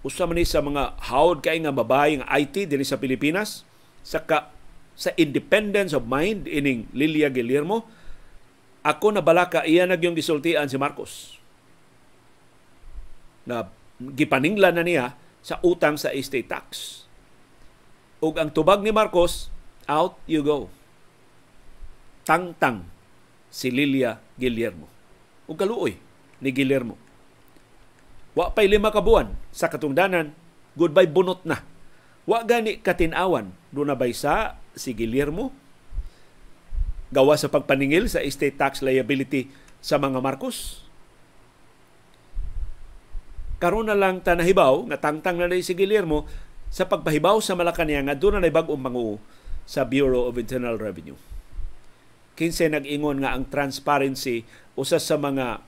usa 0.00 0.24
man 0.24 0.40
sa 0.48 0.64
mga 0.64 0.96
hawd 1.12 1.44
kay 1.44 1.60
nga 1.60 1.74
babae 1.74 2.24
IT 2.24 2.72
dinhi 2.72 2.88
sa 2.88 2.96
Pilipinas 2.96 3.68
sa 4.00 4.24
ka, 4.24 4.48
sa 4.96 5.12
independence 5.20 5.92
of 5.92 6.08
mind 6.08 6.48
ining 6.48 6.88
Lilia 6.96 7.28
Guillermo 7.28 7.84
ako 8.80 9.12
na 9.12 9.20
balaka 9.20 9.68
iya 9.68 9.84
nagyong 9.84 10.16
gisultian 10.16 10.64
si 10.72 10.80
Marcos 10.80 11.36
na 13.44 13.68
gipaninglan 14.00 14.80
na 14.80 14.84
niya 14.84 15.06
sa 15.44 15.60
utang 15.64 15.96
sa 15.96 16.12
estate 16.12 16.48
tax. 16.48 17.02
Ug 18.20 18.36
ang 18.36 18.52
tubag 18.52 18.84
ni 18.84 18.92
Marcos, 18.92 19.48
out 19.88 20.16
you 20.28 20.44
go. 20.44 20.68
Tangtang 22.24 22.86
si 23.50 23.72
Lilia 23.72 24.20
Guillermo. 24.36 24.86
Ug 25.50 25.58
kaluoy 25.58 25.98
ni 26.40 26.50
Guillermo 26.54 27.10
Wa 28.34 28.54
pay 28.54 28.70
lima 28.70 28.94
ka 28.94 29.02
buwan 29.02 29.34
sa 29.50 29.66
katungdanan, 29.66 30.30
goodbye 30.78 31.10
bunot 31.10 31.42
na. 31.42 31.66
Wa 32.30 32.46
gani 32.46 32.78
katinawan 32.78 33.50
do 33.74 33.82
na 33.82 33.98
baysa 33.98 34.60
si 34.78 34.94
Guillermo 34.94 35.50
gawa 37.10 37.34
sa 37.34 37.50
pagpaningil 37.50 38.06
sa 38.06 38.22
estate 38.22 38.54
tax 38.54 38.86
liability 38.86 39.50
sa 39.82 39.98
mga 39.98 40.22
Marcos. 40.22 40.86
Karon 43.58 43.90
na 43.90 43.98
lang 43.98 44.22
tanahibaw 44.22 44.86
nga 44.88 45.10
tangtang 45.10 45.36
na 45.36 45.50
si 45.58 45.74
Guillermo 45.74 46.30
sa 46.70 46.86
pagpahibaw 46.86 47.42
sa 47.42 47.58
Malacañang 47.58 48.06
nga 48.06 48.14
doon 48.14 48.38
na 48.38 48.46
bag-ong 48.46 48.78
panguo 48.78 49.18
sa 49.66 49.82
Bureau 49.82 50.30
of 50.30 50.38
Internal 50.38 50.78
Revenue. 50.78 51.18
Kinse 52.40 52.72
nag-ingon 52.72 53.20
nga 53.20 53.36
ang 53.36 53.44
transparency 53.52 54.48
usa 54.72 54.96
sa 54.96 55.20
mga 55.20 55.60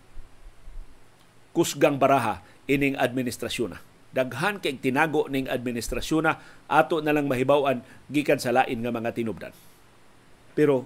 kusgang 1.52 2.00
baraha 2.00 2.41
ining 2.64 2.97
administrasyon 2.97 3.76
daghan 4.12 4.61
kay 4.61 4.76
tinago 4.76 5.26
ning 5.33 5.49
administrasyon 5.49 6.37
ato 6.69 7.00
na 7.00 7.17
lang 7.17 7.26
mahibaw-an 7.26 7.81
gikan 8.12 8.37
sa 8.37 8.52
lain 8.52 8.85
nga 8.85 8.93
mga 8.93 9.17
tinubdan. 9.17 9.52
Pero 10.52 10.85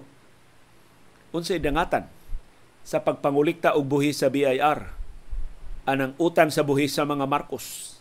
unsay 1.35 1.59
dangatan 1.59 2.07
sa 2.87 3.03
pagpangulikta 3.03 3.75
og 3.75 3.83
buhis 3.83 4.23
sa 4.23 4.31
BIR 4.31 4.95
anang 5.83 6.15
utang 6.15 6.47
sa 6.47 6.63
buhis 6.63 6.95
sa 6.95 7.03
mga 7.03 7.27
Marcos. 7.27 7.99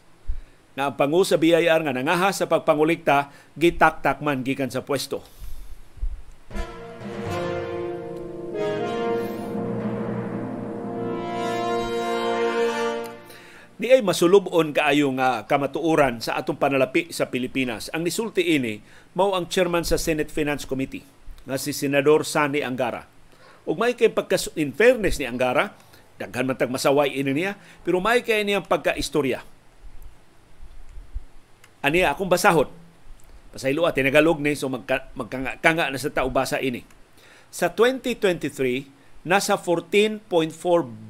Na 0.79 0.91
ang 0.91 0.95
pangu 0.95 1.27
sa 1.27 1.35
BIR 1.35 1.83
nga 1.83 1.95
nangaha 1.95 2.31
sa 2.31 2.47
pagpangulikta 2.47 3.35
gitaktak 3.59 4.23
man 4.23 4.47
gikan 4.47 4.71
sa 4.71 4.87
pwesto 4.87 5.36
Di 13.77 13.93
ay 13.93 14.01
masulubon 14.01 14.73
kaayo 14.73 15.13
nga 15.21 15.45
kamatuoran 15.45 16.25
sa 16.25 16.41
atong 16.41 16.57
panalapi 16.57 17.13
sa 17.13 17.29
Pilipinas. 17.29 17.93
Ang 17.93 18.09
nisulti 18.09 18.57
ini 18.57 18.81
mao 19.13 19.37
ang 19.37 19.53
chairman 19.53 19.85
sa 19.85 20.01
Senate 20.01 20.33
Finance 20.33 20.65
Committee 20.65 21.05
nga 21.45 21.61
si 21.61 21.77
Senador 21.77 22.25
Sani 22.25 22.65
Angara. 22.65 23.05
Ug 23.69 23.77
may 23.77 23.93
kay 23.93 24.09
pagka 24.09 24.41
in 24.57 24.73
fairness 24.73 25.21
ni 25.21 25.29
Angara, 25.29 25.77
daghan 26.17 26.49
man 26.49 26.57
tag 26.57 26.73
masaway 26.73 27.13
ini 27.13 27.37
niya, 27.37 27.61
pero 27.85 28.01
may 28.01 28.25
kay 28.25 28.49
niyang 28.49 28.65
pagka-istorya. 28.65 29.45
Ani 31.85 32.01
akong 32.01 32.33
basahot. 32.33 32.73
Pasaylo 33.53 33.85
at 33.85 33.93
tinagalog 33.93 34.41
ni 34.41 34.57
so 34.57 34.73
magka, 34.73 35.13
magkanga 35.13 35.93
na 35.93 36.01
sa 36.01 36.09
tao 36.09 36.33
basa 36.33 36.65
ini. 36.65 36.81
Sa 37.53 37.69
2023, 37.69 38.96
nasa 39.27 39.59
14.4 39.59 40.23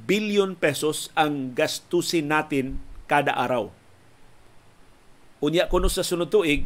billion 0.08 0.56
pesos 0.56 1.12
ang 1.12 1.52
gastusin 1.52 2.32
natin 2.32 2.80
kada 3.04 3.36
araw. 3.36 3.68
Unya 5.44 5.68
kuno 5.68 5.92
sa 5.92 6.00
sunod 6.00 6.32
tuig, 6.32 6.64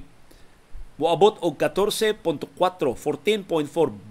moabot 0.94 1.42
og 1.42 1.58
14.4, 1.58 2.22
14.4 2.54 3.50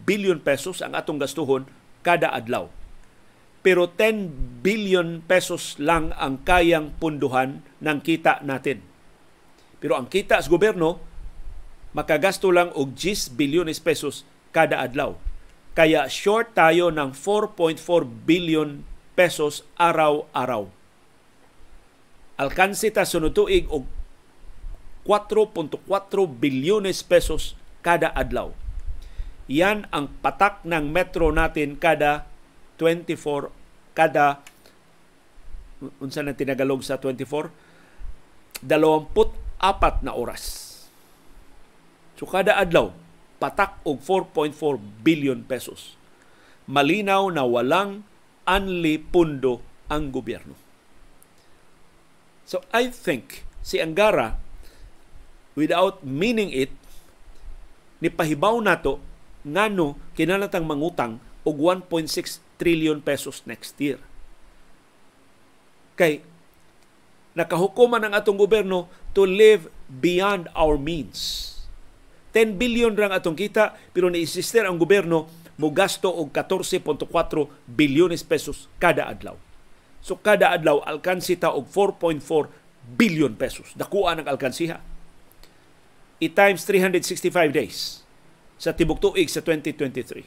billion 0.04 0.36
pesos 0.44 0.84
ang 0.84 0.92
atong 1.00 1.16
gastuhon 1.16 1.64
kada 2.04 2.28
adlaw. 2.28 2.68
Pero 3.64 3.88
10 3.88 4.60
billion 4.60 5.24
pesos 5.24 5.80
lang 5.80 6.12
ang 6.20 6.44
kayang 6.44 6.92
punduhan 7.00 7.64
ng 7.80 7.98
kita 8.04 8.44
natin. 8.44 8.84
Pero 9.80 9.96
ang 9.96 10.12
kita 10.12 10.44
sa 10.44 10.52
gobyerno, 10.52 11.00
makagasto 11.96 12.52
lang 12.52 12.68
og 12.76 13.00
10 13.00 13.40
bilyones 13.40 13.80
pesos 13.80 14.28
kada 14.52 14.84
adlaw 14.84 15.29
kaya 15.78 16.10
short 16.10 16.58
tayo 16.58 16.90
ng 16.90 17.14
4.4 17.14 17.80
billion 18.26 18.82
pesos 19.14 19.68
araw-araw. 19.76 20.72
Alkansi 22.40 22.88
ta 22.96 23.04
sunod 23.04 23.36
tuig 23.36 23.68
og 23.68 23.84
4.4 25.04 25.76
bilyones 26.40 27.04
pesos 27.04 27.60
kada 27.84 28.14
adlaw. 28.16 28.56
Yan 29.50 29.90
ang 29.90 30.08
patak 30.22 30.64
ng 30.64 30.88
metro 30.88 31.34
natin 31.34 31.76
kada 31.76 32.30
24 32.78 33.52
kada 33.98 34.40
unsa 36.00 36.24
na 36.24 36.38
tinagalog 36.38 36.80
sa 36.86 36.96
24 37.02 37.50
24 38.64 40.06
na 40.06 40.12
oras. 40.16 40.44
So 42.16 42.28
kada 42.28 42.56
adlaw 42.56 42.92
patak 43.40 43.80
og 43.88 44.04
4.4 44.04 44.54
billion 45.02 45.40
pesos. 45.48 45.96
Malinaw 46.68 47.32
na 47.32 47.48
walang 47.48 48.04
anli 48.44 49.00
pundo 49.00 49.64
ang 49.90 50.12
gobyerno. 50.14 50.54
So 52.46 52.62
I 52.76 52.92
think 52.92 53.48
si 53.64 53.80
Angara 53.80 54.38
without 55.56 56.06
meaning 56.06 56.52
it 56.54 56.74
ni 58.00 58.12
pahibaw 58.12 58.60
nato 58.62 59.02
ngano 59.46 59.98
kinalatang 60.14 60.68
mangutang 60.68 61.24
og 61.48 61.56
1.6 61.90 62.44
trillion 62.60 63.00
pesos 63.00 63.42
next 63.48 63.76
year. 63.80 64.02
Kay 65.96 66.24
nakahukuman 67.36 68.04
ang 68.04 68.14
atong 68.16 68.40
gobyerno 68.40 68.90
to 69.16 69.24
live 69.24 69.70
beyond 69.88 70.50
our 70.56 70.76
means 70.76 71.59
10 72.34 72.62
billion 72.62 72.94
rang 72.94 73.14
atong 73.14 73.38
kita 73.38 73.78
pero 73.94 74.10
ni-insister 74.10 74.66
ang 74.66 74.78
gobyerno 74.78 75.30
mo 75.60 75.68
gasto 75.76 76.08
og 76.08 76.32
14.4 76.32 77.04
bilyones 77.68 78.24
pesos 78.24 78.72
kada 78.80 79.12
adlaw. 79.12 79.36
So 80.00 80.16
kada 80.16 80.56
adlaw 80.56 80.80
alkansi 80.88 81.36
ta 81.36 81.52
og 81.52 81.68
4.4 81.68 82.24
billion 82.96 83.36
pesos. 83.36 83.76
Dakuha 83.76 84.16
ang 84.16 84.30
alkansiha. 84.30 84.80
I 86.20 86.28
times 86.32 86.64
365 86.68 87.32
days 87.52 88.04
sa 88.60 88.76
tibok 88.76 89.00
tuig 89.04 89.28
sa 89.28 89.44
2023. 89.44 90.24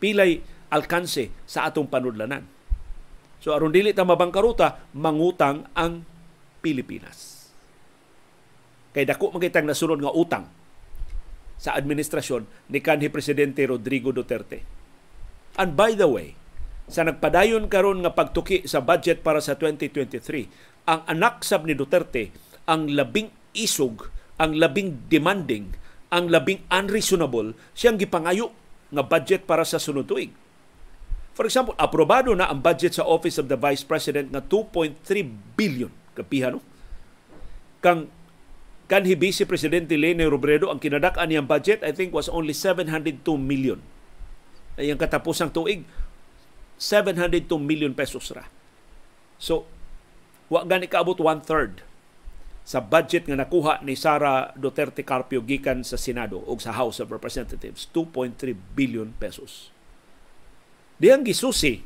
Pilay 0.00 0.40
alkanse 0.72 1.28
sa 1.48 1.68
atong 1.68 1.88
panudlanan. 1.88 2.44
So 3.40 3.52
aron 3.52 3.74
dili 3.74 3.92
ta 3.92 4.06
mabangkaruta, 4.06 4.78
mangutang 4.96 5.68
ang 5.76 6.04
Pilipinas. 6.62 7.48
Kay 8.92 9.08
dako 9.08 9.32
magitang 9.34 9.64
nasunod 9.64 10.04
nga 10.04 10.12
utang 10.12 10.44
sa 11.62 11.78
administrasyon 11.78 12.42
ni 12.74 12.82
kanhi 12.82 13.06
Presidente 13.06 13.62
Rodrigo 13.62 14.10
Duterte. 14.10 14.66
And 15.54 15.78
by 15.78 15.94
the 15.94 16.10
way, 16.10 16.34
sa 16.90 17.06
nagpadayon 17.06 17.70
karon 17.70 18.02
nga 18.02 18.10
pagtuki 18.10 18.66
sa 18.66 18.82
budget 18.82 19.22
para 19.22 19.38
sa 19.38 19.54
2023, 19.54 20.90
ang 20.90 21.06
anak 21.06 21.46
sab 21.46 21.62
ni 21.62 21.78
Duterte 21.78 22.34
ang 22.66 22.90
labing 22.90 23.30
isog, 23.54 24.10
ang 24.42 24.58
labing 24.58 25.06
demanding, 25.06 25.78
ang 26.10 26.26
labing 26.26 26.66
unreasonable 26.70 27.54
siyang 27.78 27.98
gipangayo 27.98 28.50
nga 28.90 29.06
budget 29.06 29.46
para 29.46 29.62
sa 29.62 29.78
sunod 29.78 30.10
tuig. 30.10 30.34
For 31.32 31.48
example, 31.48 31.72
aprobado 31.80 32.36
na 32.36 32.52
ang 32.52 32.60
budget 32.60 33.00
sa 33.00 33.08
Office 33.08 33.40
of 33.40 33.48
the 33.48 33.56
Vice 33.56 33.86
President 33.86 34.28
nga 34.28 34.44
2.3 34.44 35.00
billion 35.56 35.88
kapihano. 36.12 36.60
Kang 37.80 38.12
kanhi 38.92 39.16
Vice 39.16 39.48
Presidente 39.48 39.96
Lene 39.96 40.28
Robredo 40.28 40.68
ang 40.68 40.76
kinadak-an 40.76 41.32
niyang 41.32 41.48
budget 41.48 41.80
I 41.80 41.96
think 41.96 42.12
was 42.12 42.28
only 42.28 42.52
702 42.52 43.24
million. 43.40 43.80
Ay 44.76 44.92
ang 44.92 45.00
katapusang 45.00 45.48
tuig 45.48 45.88
702 46.76 47.48
million 47.56 47.96
pesos 47.96 48.28
ra. 48.36 48.52
So 49.40 49.64
wa 50.52 50.60
gani 50.68 50.92
kaabot 50.92 51.16
one 51.16 51.40
third 51.40 51.80
sa 52.68 52.84
budget 52.84 53.24
nga 53.24 53.40
nakuha 53.40 53.80
ni 53.80 53.96
Sara 53.96 54.52
Duterte 54.52 55.00
Carpio 55.00 55.40
gikan 55.40 55.80
sa 55.88 55.96
Senado 55.96 56.44
o 56.44 56.52
sa 56.60 56.76
House 56.76 57.00
of 57.00 57.08
Representatives 57.08 57.88
2.3 57.96 58.52
billion 58.76 59.16
pesos. 59.16 59.72
Diyang 61.00 61.24
gisusi 61.24 61.80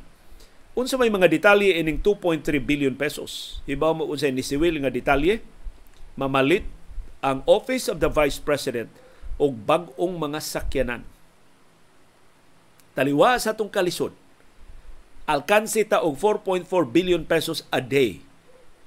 unsa 0.75 0.99
may 0.99 1.09
mga 1.09 1.31
detalye 1.31 1.79
ining 1.79 2.03
2.3 2.03 2.43
billion 2.61 2.93
pesos. 2.99 3.63
Hibaw 3.63 3.95
mo 3.95 4.03
unsay 4.11 4.35
ni 4.35 4.43
Siwil 4.43 4.77
nga 4.83 4.91
detalye 4.91 5.39
mamalit 6.19 6.76
ang 7.21 7.41
Office 7.49 7.89
of 7.89 7.97
the 7.97 8.09
Vice 8.11 8.37
President 8.37 8.89
og 9.37 9.53
bag-ong 9.65 10.17
mga 10.17 10.39
sakyanan. 10.41 11.01
Taliwa 12.97 13.37
sa 13.37 13.53
atong 13.53 13.69
kalisod, 13.69 14.13
alkansi 15.29 15.85
ta 15.85 16.01
og 16.01 16.17
4.4 16.17 16.65
billion 16.89 17.21
pesos 17.21 17.65
a 17.69 17.81
day 17.81 18.25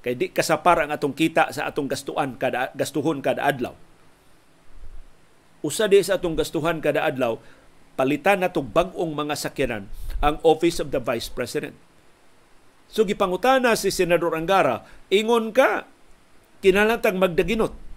kay 0.01 0.17
di 0.17 0.33
kasapar 0.33 0.81
ang 0.81 0.91
atong 0.91 1.13
kita 1.13 1.53
sa 1.53 1.69
atong 1.69 1.85
gastuan 1.85 2.35
kada 2.41 2.73
gastuhon 2.73 3.21
kada 3.21 3.45
adlaw. 3.45 3.77
Usa 5.61 5.87
di 5.87 6.01
sa 6.01 6.17
atong 6.17 6.41
gastuhan 6.41 6.81
kada 6.81 7.05
adlaw 7.05 7.37
palitan 8.01 8.41
nato 8.41 8.65
bag-ong 8.65 9.13
mga 9.13 9.37
sakyanan 9.37 9.85
ang 10.25 10.41
Office 10.41 10.81
of 10.81 10.89
the 10.89 11.01
Vice 11.05 11.29
President. 11.29 11.77
So 12.89 13.05
gipangutana 13.05 13.77
si 13.77 13.93
Senador 13.93 14.33
Angara, 14.35 14.89
ingon 15.13 15.53
ka 15.53 15.85
kinahanglan 16.65 17.21
magdaginot 17.21 17.90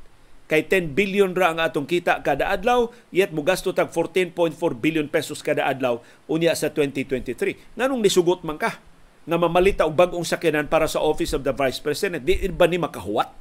kay 0.54 0.70
10 0.70 0.94
billion 0.94 1.34
ra 1.34 1.50
ang 1.50 1.58
atong 1.58 1.90
kita 1.90 2.22
kada 2.22 2.54
adlaw 2.54 2.94
yet 3.10 3.34
mo 3.34 3.42
gasto 3.42 3.74
tag 3.74 3.90
14.4 3.90 4.54
billion 4.78 5.10
pesos 5.10 5.42
kada 5.42 5.66
adlaw 5.66 5.98
unya 6.30 6.54
sa 6.54 6.70
2023 6.70 7.74
nganong 7.74 7.98
nisugot 8.06 8.46
man 8.46 8.62
ka? 8.62 8.78
Nga 9.26 9.38
mamalita 9.42 9.82
og 9.90 9.98
bag-ong 9.98 10.22
sakyanan 10.22 10.70
para 10.70 10.86
sa 10.86 11.02
Office 11.02 11.34
of 11.34 11.42
the 11.42 11.56
Vice 11.56 11.82
President. 11.82 12.22
Di 12.22 12.38
ba 12.54 12.70
ni 12.70 12.78
makahuwat? 12.78 13.34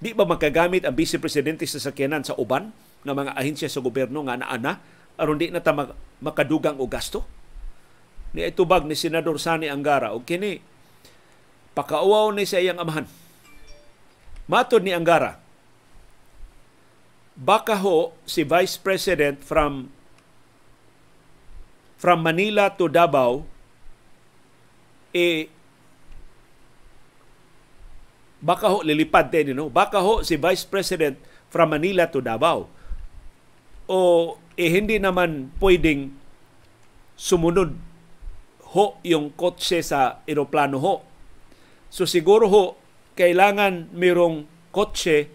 Di 0.00 0.16
ba 0.16 0.24
makagamit 0.24 0.88
ang 0.88 0.96
Vice 0.96 1.20
Presidente 1.20 1.68
sa 1.68 1.76
sakyanan 1.76 2.24
sa 2.24 2.32
uban 2.40 2.72
nga 3.04 3.12
mga 3.12 3.36
ahensya 3.36 3.68
sa 3.68 3.84
gobyerno 3.84 4.24
nga 4.24 4.40
ana 4.40 4.80
aron 5.20 5.36
di 5.36 5.52
na 5.52 5.60
ta 5.60 5.76
makadugang 6.24 6.80
og 6.80 6.88
gasto? 6.88 7.28
Ni 8.32 8.40
itubag 8.40 8.88
ni 8.88 8.96
Senador 8.96 9.36
Sani 9.36 9.68
Angara 9.68 10.16
og 10.16 10.24
kini 10.24 10.64
pakauaw 11.76 12.32
ni 12.32 12.48
sa 12.48 12.56
iyang 12.56 12.80
amahan. 12.80 13.04
Matod 14.48 14.80
ni 14.80 14.96
Angara 14.96 15.43
baka 17.34 17.74
ho 17.78 18.14
si 18.24 18.46
Vice 18.46 18.78
President 18.78 19.42
from 19.42 19.90
from 21.98 22.22
Manila 22.22 22.70
to 22.78 22.86
Davao 22.86 23.42
eh 25.14 25.50
baka 28.44 28.70
ho 28.70 28.84
lilipad 28.86 29.34
din 29.34 29.54
no 29.56 29.66
baka 29.66 29.98
ho 29.98 30.22
si 30.22 30.38
Vice 30.38 30.66
President 30.66 31.18
from 31.54 31.70
Manila 31.70 32.10
to 32.10 32.18
Davao. 32.18 32.66
O 33.86 33.98
eh, 34.58 34.70
hindi 34.74 34.98
naman 34.98 35.54
pwedeng 35.62 36.10
sumunod 37.14 37.78
ho 38.74 38.98
yung 39.06 39.30
kotse 39.38 39.78
sa 39.86 40.18
eroplano 40.26 40.82
ho. 40.82 40.94
So 41.94 42.10
siguro 42.10 42.50
ho 42.50 42.64
kailangan 43.14 43.94
mayroong 43.94 44.50
kotse 44.74 45.30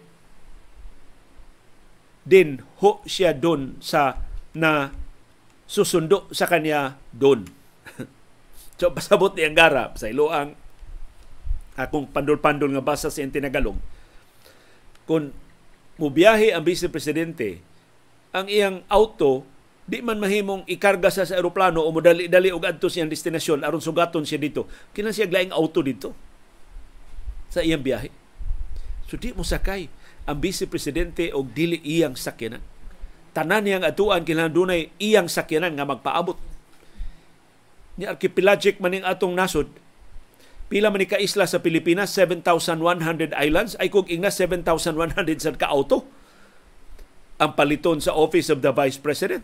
din 2.30 2.62
ho 2.78 3.02
siya 3.02 3.34
doon 3.34 3.74
sa 3.82 4.22
na 4.54 4.94
susundo 5.66 6.30
sa 6.30 6.46
kanya 6.46 6.94
doon. 7.10 7.50
so 8.78 8.94
pasabot 8.94 9.34
ni 9.34 9.42
Angara 9.42 9.90
sa 9.98 10.06
iloang 10.06 10.54
akong 11.74 12.06
pandol-pandol 12.14 12.70
nga 12.70 12.86
basa 12.86 13.10
sa 13.10 13.26
Tinagalog. 13.26 13.74
Kung 15.10 15.34
mubiyahe 15.98 16.54
ang 16.54 16.62
Vice 16.62 16.86
Presidente 16.86 17.58
ang 18.30 18.46
iyang 18.46 18.86
auto 18.86 19.42
di 19.90 19.98
man 19.98 20.22
mahimong 20.22 20.62
ikarga 20.70 21.10
sa 21.10 21.26
sa 21.26 21.34
eroplano 21.34 21.82
o 21.82 21.90
modali-dali 21.90 22.54
og 22.54 22.62
adto 22.62 22.86
siyang 22.86 23.10
destinasyon 23.10 23.66
aron 23.66 23.82
sugaton 23.82 24.22
siya 24.22 24.38
dito 24.38 24.70
kinang 24.94 25.10
siya 25.10 25.26
laing 25.26 25.50
auto 25.50 25.82
dito 25.82 26.14
sa 27.50 27.58
iyang 27.66 27.82
biyahe. 27.82 28.06
So 29.10 29.18
di 29.18 29.34
mo 29.34 29.42
sakay 29.42 29.90
ang 30.30 30.38
Vice 30.38 30.70
Presidente 30.70 31.34
og 31.34 31.50
dili 31.50 31.82
iyang 31.82 32.14
sakyanan. 32.14 32.62
Tanan 33.34 33.66
niyang 33.66 33.82
atuan 33.82 34.22
kinahanglan 34.22 34.54
dunay 34.54 34.80
iyang 35.02 35.26
sakyanan 35.26 35.74
nga 35.74 35.82
magpaabot. 35.82 36.38
Ni 37.98 38.06
archipelagic 38.06 38.78
maning 38.78 39.02
atong 39.02 39.34
nasod, 39.34 39.66
pila 40.70 40.94
man 40.94 41.02
ka 41.02 41.18
isla 41.18 41.50
sa 41.50 41.58
Pilipinas 41.58 42.14
7,100 42.14 43.34
islands 43.34 43.74
ay 43.82 43.90
kung 43.90 44.06
ingna 44.06 44.30
7,100 44.30 45.18
sa 45.42 45.50
ka-auto 45.58 46.06
ang 47.42 47.58
paliton 47.58 47.98
sa 47.98 48.14
Office 48.14 48.54
of 48.54 48.62
the 48.62 48.70
Vice 48.70 49.02
President. 49.02 49.42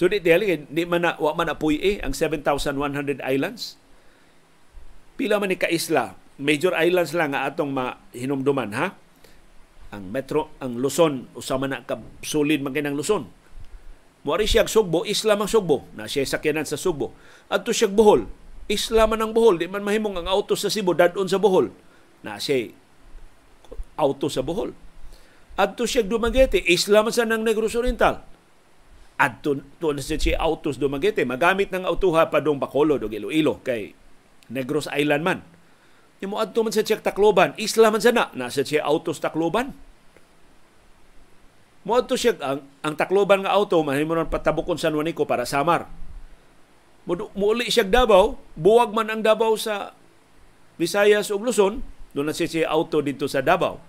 So 0.00 0.08
di 0.08 0.24
dili 0.24 0.64
di 0.72 0.88
man 0.88 1.04
na, 1.04 1.20
wa 1.20 1.36
man 1.36 1.52
apuy 1.52 1.76
eh 1.76 1.96
ang 2.00 2.16
7,100 2.16 3.20
islands. 3.20 3.76
Pila 5.20 5.36
man 5.36 5.52
ni 5.52 5.60
ka 5.60 5.68
isla, 5.68 6.16
major 6.40 6.72
islands 6.72 7.12
lang 7.12 7.36
nga 7.36 7.44
atong 7.44 7.68
mahinumduman 7.68 8.72
ha 8.72 8.96
ang 9.92 10.08
metro 10.08 10.56
ang 10.58 10.80
Luzon 10.80 11.28
usama 11.36 11.68
na 11.68 11.84
ka 11.84 12.00
sulid 12.24 12.64
man 12.64 12.72
kinang 12.72 12.96
Luzon 12.96 13.28
Muari 14.22 14.46
siya 14.46 14.70
Sugbo, 14.70 15.02
isla 15.02 15.34
man 15.34 15.50
Sugbo. 15.50 15.82
Na 15.98 16.06
siya 16.06 16.22
sakyanan 16.22 16.62
sa 16.62 16.78
Sugbo. 16.78 17.10
At 17.50 17.66
to 17.66 17.74
siya 17.74 17.90
Bohol, 17.90 18.30
isla 18.70 19.10
man 19.10 19.18
ang 19.18 19.34
Bohol. 19.34 19.58
Di 19.58 19.66
man 19.66 19.82
mahimong 19.82 20.22
ang 20.22 20.30
auto 20.30 20.54
sa 20.54 20.70
Cebu, 20.70 20.94
dadon 20.94 21.26
sa 21.26 21.42
Bohol. 21.42 21.74
Na 22.22 22.38
siya 22.38 22.70
auto 23.98 24.30
sa 24.30 24.46
Bohol. 24.46 24.70
At 25.58 25.74
to 25.74 25.90
siya 25.90 26.06
Dumaguete, 26.06 26.62
isla 26.62 27.02
man 27.02 27.10
sa 27.10 27.26
ng 27.26 27.42
Negros 27.42 27.74
Oriental. 27.74 28.22
At 29.18 29.42
to, 29.42 29.58
na 29.58 30.02
siya 30.02 30.38
autos 30.38 30.78
Dumaguete. 30.78 31.26
Magamit 31.26 31.74
ng 31.74 31.82
autoha 31.82 32.30
pa 32.30 32.38
dong 32.38 32.62
Bacolod 32.62 33.02
o 33.02 33.10
Iloilo 33.10 33.58
kay 33.66 33.90
Negros 34.54 34.86
Island 34.86 35.22
man. 35.26 35.38
Imo 36.22 36.38
adto 36.38 36.62
man 36.62 36.70
sa 36.70 36.86
Czech 36.86 37.02
Tacloban, 37.02 37.50
isla 37.58 37.90
man 37.90 37.98
sana 37.98 38.30
nasa 38.38 38.62
siya 38.62 38.86
autos 38.86 39.18
Tacloban. 39.18 39.74
Mo 41.82 41.98
adto 41.98 42.14
siya 42.14 42.38
ang, 42.38 42.62
ang 42.78 42.94
Tacloban 42.94 43.42
nga 43.42 43.50
auto 43.50 43.82
mahimo 43.82 44.14
nang 44.14 44.30
patabukon 44.30 44.78
San 44.78 44.94
Juanico 44.94 45.26
para 45.26 45.42
Samar. 45.42 45.90
Muuli 47.34 47.66
siya 47.66 47.82
Davao, 47.82 48.38
buwag 48.54 48.94
man 48.94 49.10
ang 49.10 49.18
Davao 49.18 49.58
sa 49.58 49.98
Visayas 50.78 51.34
ug 51.34 51.42
Luzon, 51.42 51.82
doon 52.14 52.30
na 52.30 52.34
siya, 52.34 52.46
siya 52.46 52.70
auto 52.70 53.02
dito 53.02 53.26
sa 53.26 53.42
Davao. 53.42 53.82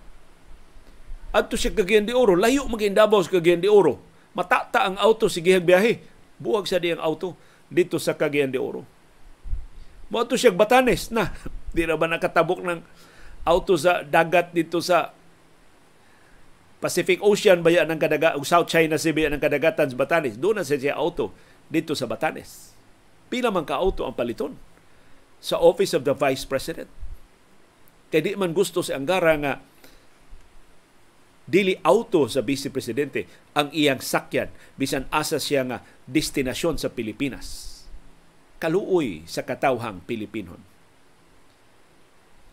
Adto 1.30 1.54
siya 1.54 1.78
Cagayan 1.78 2.10
de 2.10 2.18
Oro, 2.18 2.34
layo 2.34 2.66
maging 2.66 2.98
Davao 2.98 3.22
sa 3.22 3.30
Cagayan 3.30 3.62
de 3.62 3.70
Oro. 3.70 4.02
Matata 4.34 4.90
ang 4.90 4.98
auto 4.98 5.30
sige 5.30 5.62
biyahe. 5.62 6.02
Buwag 6.42 6.66
sa 6.66 6.82
diyang 6.82 6.98
auto 6.98 7.38
dito 7.70 8.02
sa 8.02 8.18
Cagayan 8.18 8.50
de 8.50 8.58
Oro. 8.58 8.82
Mo 10.10 10.18
adto 10.18 10.34
siya 10.34 10.50
Batanes 10.50 11.14
na 11.14 11.30
Di 11.74 11.90
na 11.90 11.98
ba 11.98 12.06
nakatabok 12.06 12.62
ng 12.62 12.80
auto 13.44 13.74
sa 13.76 14.06
dagat 14.06 14.54
dito 14.54 14.80
sa 14.80 15.12
Pacific 16.80 17.24
Ocean 17.24 17.64
ba 17.64 17.72
yan 17.72 17.90
ang 17.90 18.00
kadaga 18.00 18.36
o 18.36 18.46
South 18.46 18.70
China 18.70 19.00
Sea 19.00 19.16
ba 19.16 19.26
yan 19.26 19.36
ang 19.36 19.44
kadagatan 19.44 19.90
sa 19.90 19.98
Batanes? 19.98 20.38
Doon 20.38 20.62
na 20.62 20.68
siya 20.68 21.00
auto 21.00 21.34
dito 21.72 21.98
sa 21.98 22.06
Batanes. 22.06 22.76
Pila 23.32 23.50
man 23.50 23.66
ka 23.66 23.80
auto 23.80 24.06
ang 24.06 24.14
paliton 24.14 24.54
sa 25.42 25.58
Office 25.58 25.96
of 25.98 26.06
the 26.06 26.14
Vice 26.14 26.46
President. 26.46 26.88
Kay 28.14 28.22
di 28.22 28.32
man 28.38 28.54
gusto 28.54 28.86
si 28.86 28.94
Angara 28.94 29.34
nga 29.40 29.54
dili 31.44 31.76
auto 31.82 32.30
sa 32.30 32.46
Vice 32.46 32.70
Presidente 32.70 33.26
ang 33.58 33.72
iyang 33.74 34.00
sakyan 34.00 34.54
bisan 34.76 35.10
asa 35.10 35.42
siya 35.42 35.66
nga 35.66 35.78
destinasyon 36.06 36.78
sa 36.78 36.92
Pilipinas. 36.92 37.72
Kaluoy 38.62 39.24
sa 39.26 39.44
katawhang 39.44 40.04
Pilipinon 40.04 40.73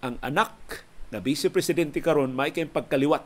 ang 0.01 0.17
anak 0.25 0.85
na 1.13 1.21
Vice 1.21 1.53
Presidente 1.53 2.01
karon 2.01 2.33
may 2.33 2.53
kay 2.57 2.65
pagkaliwat 2.65 3.25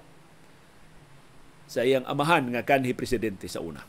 sa 1.70 1.86
iyang 1.86 2.04
amahan 2.04 2.50
nga 2.52 2.66
kanhi 2.66 2.92
presidente 2.92 3.48
sa 3.48 3.62
una. 3.62 3.82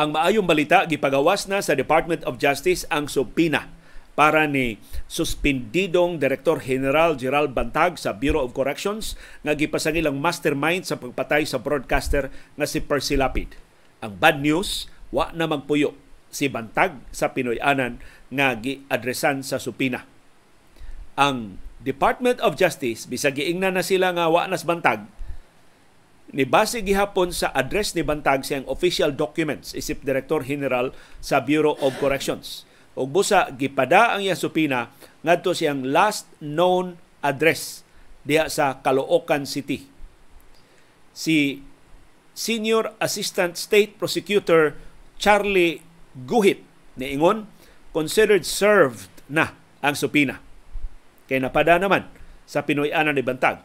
Ang 0.00 0.16
maayong 0.16 0.48
balita 0.48 0.88
gipagawas 0.88 1.44
na 1.44 1.60
sa 1.60 1.76
Department 1.76 2.24
of 2.24 2.40
Justice 2.40 2.88
ang 2.88 3.04
subpina 3.04 3.68
para 4.16 4.48
ni 4.48 4.80
suspendidong 5.04 6.16
Direktor 6.16 6.60
General 6.64 7.12
Gerald 7.20 7.52
Bantag 7.52 8.00
sa 8.00 8.16
Bureau 8.16 8.48
of 8.48 8.56
Corrections 8.56 9.12
nga 9.44 9.52
gipasangil 9.52 10.08
ang 10.08 10.16
mastermind 10.16 10.88
sa 10.88 10.96
pagpatay 10.96 11.44
sa 11.44 11.60
broadcaster 11.60 12.32
nga 12.56 12.64
si 12.64 12.80
Percy 12.80 13.20
Lapid 13.20 13.69
ang 14.00 14.16
bad 14.20 14.40
news, 14.40 14.88
wa 15.12 15.32
na 15.32 15.48
magpuyo 15.48 15.96
si 16.30 16.46
Bantag 16.46 16.98
sa 17.10 17.32
Pinoy-anan 17.34 17.98
nga 18.30 18.54
giadresan 18.56 19.42
sa 19.42 19.58
supina. 19.58 20.06
Ang 21.18 21.58
Department 21.80 22.38
of 22.44 22.60
Justice, 22.60 23.08
bisag 23.08 23.40
giingna 23.40 23.72
na 23.72 23.84
sila 23.84 24.12
nga 24.12 24.28
wa 24.28 24.44
nas 24.46 24.64
bantag, 24.68 25.08
ni 26.30 26.46
base 26.46 26.78
gihapon 26.84 27.34
sa 27.34 27.50
address 27.50 27.98
ni 27.98 28.06
Bantag 28.06 28.46
siyang 28.46 28.68
official 28.70 29.10
documents 29.10 29.74
isip 29.74 30.06
Director 30.06 30.46
General 30.46 30.94
sa 31.18 31.42
Bureau 31.42 31.74
of 31.82 31.98
Corrections. 31.98 32.68
ug 32.98 33.06
busa 33.10 33.50
gipada 33.54 34.14
ang 34.14 34.20
iyang 34.22 34.38
supina 34.38 34.90
ngadto 35.22 35.54
siyang 35.54 35.86
last 35.88 36.26
known 36.42 36.98
address 37.22 37.86
diha 38.26 38.50
sa 38.50 38.82
Caloocan 38.82 39.48
City. 39.48 39.86
Si 41.14 41.64
Senior 42.40 42.96
Assistant 42.96 43.60
State 43.60 44.00
Prosecutor 44.00 44.72
Charlie 45.20 45.84
Guhit 46.24 46.64
niingon 46.96 47.44
considered 47.92 48.48
served 48.48 49.12
na 49.28 49.52
ang 49.84 49.92
supina. 49.92 50.40
Kay 51.28 51.44
napada 51.44 51.76
naman 51.76 52.08
sa 52.48 52.64
Pinoy-anan 52.64 53.12
ni 53.12 53.20
Bantag. 53.20 53.60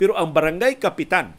Pero 0.00 0.16
ang 0.16 0.32
barangay 0.32 0.80
kapitan 0.80 1.36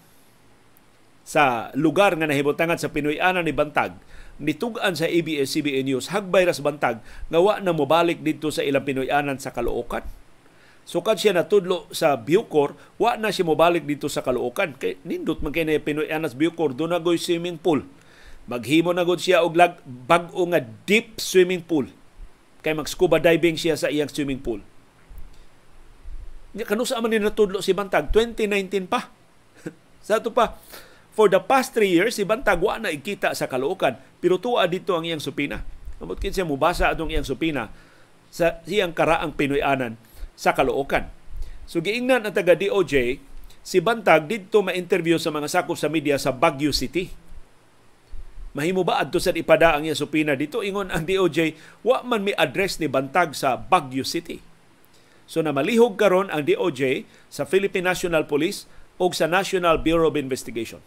sa 1.26 1.74
lugar 1.74 2.14
nga 2.22 2.30
nahibutangan 2.30 2.78
sa 2.78 2.94
Pinoy-anan 2.94 3.50
ni 3.50 3.52
Bantag 3.52 3.98
nitugan 4.38 4.94
sa 4.94 5.10
ABS-CBN 5.10 5.88
News 5.90 6.12
hagbay 6.12 6.44
ras 6.44 6.60
bantag 6.60 7.00
nga 7.32 7.40
wa 7.40 7.56
na 7.64 7.72
mobalik 7.72 8.20
dito 8.20 8.52
sa 8.52 8.62
ilang 8.62 8.84
Pinoy-anan 8.84 9.40
sa 9.40 9.56
Caloocan. 9.56 10.04
Sukad 10.86 11.18
siya 11.18 11.34
natudlo 11.34 11.90
sa 11.90 12.14
Bucor, 12.14 12.78
wa 13.02 13.18
na 13.18 13.34
siya 13.34 13.50
mobalik 13.50 13.90
dito 13.90 14.06
sa 14.06 14.22
Caloocan. 14.22 14.78
Kay 14.78 15.02
nindot 15.02 15.42
man 15.42 15.50
kay 15.50 15.66
na 15.66 15.82
Pinoy-anan 15.82 16.30
sa 16.30 16.38
Bucor, 16.38 16.78
do 16.78 16.86
na 16.86 17.02
swimming 17.02 17.58
pool. 17.58 17.82
Maghimo 18.46 18.94
na 18.94 19.02
gud 19.02 19.18
siya 19.18 19.42
og 19.42 19.58
lag 19.58 19.82
bag-o 19.82 20.46
nga 20.54 20.62
deep 20.62 21.18
swimming 21.18 21.66
pool. 21.66 21.90
Kay 22.62 22.78
mag-scuba 22.78 23.18
diving 23.18 23.58
siya 23.58 23.74
sa 23.74 23.90
iyang 23.90 24.14
swimming 24.14 24.38
pool. 24.38 24.62
Kanusa 26.54 27.02
man 27.02 27.10
ni 27.10 27.18
natudlo 27.18 27.66
si 27.66 27.74
Bantag 27.74 28.14
2019 28.14 28.86
pa. 28.86 29.10
sa 30.06 30.22
to 30.22 30.30
pa 30.30 30.62
For 31.16 31.32
the 31.32 31.40
past 31.40 31.72
three 31.72 31.96
years, 31.96 32.20
si 32.20 32.28
Bantag 32.28 32.60
wa 32.60 32.76
na 32.76 32.92
ikita 32.92 33.32
sa 33.32 33.48
Caloocan, 33.48 33.96
pero 34.20 34.36
tuwa 34.36 34.68
dito 34.68 35.00
ang 35.00 35.08
iyang 35.08 35.24
supina. 35.24 35.64
Amot 36.04 36.20
kin 36.20 36.36
siya 36.36 36.44
mubasa 36.44 36.92
atong 36.92 37.08
iyang 37.08 37.24
supina 37.24 37.72
sa 38.28 38.60
siyang 38.68 38.92
karaang 38.92 39.32
Pinoyanan 39.32 39.96
sa 40.36 40.54
Caloocan. 40.54 41.10
So 41.66 41.82
giingnan 41.82 42.28
ang 42.28 42.36
taga 42.36 42.54
DOJ, 42.54 43.18
si 43.66 43.78
Bantag 43.82 44.30
dito 44.30 44.62
ma-interview 44.62 45.18
sa 45.18 45.34
mga 45.34 45.50
sakop 45.50 45.80
sa 45.80 45.90
media 45.90 46.22
sa 46.22 46.30
Baguio 46.30 46.70
City. 46.70 47.10
Mahimo 48.56 48.88
ba 48.88 49.04
adto 49.04 49.20
sa 49.20 49.36
ipada 49.36 49.76
ang 49.76 49.84
iyang 49.84 50.00
supina 50.00 50.38
dito 50.38 50.64
ingon 50.64 50.88
ang 50.88 51.04
DOJ 51.04 51.60
wa 51.84 52.06
man 52.08 52.24
mi 52.24 52.32
address 52.38 52.80
ni 52.80 52.88
Bantag 52.88 53.36
sa 53.36 53.60
Baguio 53.60 54.08
City. 54.08 54.40
So 55.26 55.42
na 55.42 55.52
malihog 55.52 55.98
karon 55.98 56.30
ang 56.30 56.46
DOJ 56.46 57.10
sa 57.28 57.44
Philippine 57.44 57.90
National 57.90 58.30
Police 58.30 58.70
o 58.96 59.12
sa 59.12 59.28
National 59.28 59.82
Bureau 59.82 60.08
of 60.08 60.16
Investigation 60.16 60.80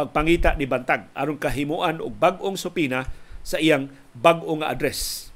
pagpangita 0.00 0.56
ni 0.56 0.64
Bantag 0.64 1.12
aron 1.12 1.36
kahimuan 1.36 2.00
og 2.00 2.16
bag-ong 2.16 2.56
supina 2.56 3.04
sa 3.44 3.60
iyang 3.60 3.92
bag-o 4.16 4.56
nga 4.60 4.72
address. 4.72 5.28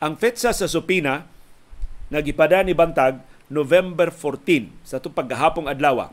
Ang 0.00 0.16
fetsa 0.16 0.56
sa 0.56 0.64
supina 0.64 1.28
nagipada 2.12 2.62
ni 2.62 2.72
Bantag 2.72 3.22
November 3.46 4.10
14 4.10 4.70
sa 4.82 4.98
itong 4.98 5.14
paggahapong 5.14 5.70
adlaw 5.70 6.10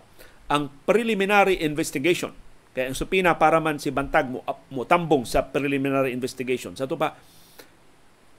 ang 0.51 0.69
preliminary 0.85 1.57
investigation. 1.61 2.33
Kaya 2.73 2.89
ang 2.89 2.97
supina 2.97 3.37
para 3.37 3.61
man 3.61 3.77
si 3.77 3.93
Bantag 3.93 4.29
mo, 4.29 4.41
mo 4.73 4.81
tambong 4.85 5.25
sa 5.29 5.45
preliminary 5.45 6.09
investigation. 6.09 6.73
Sa 6.73 6.89
pa 6.89 7.17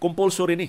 compulsory 0.02 0.58
ni. 0.58 0.68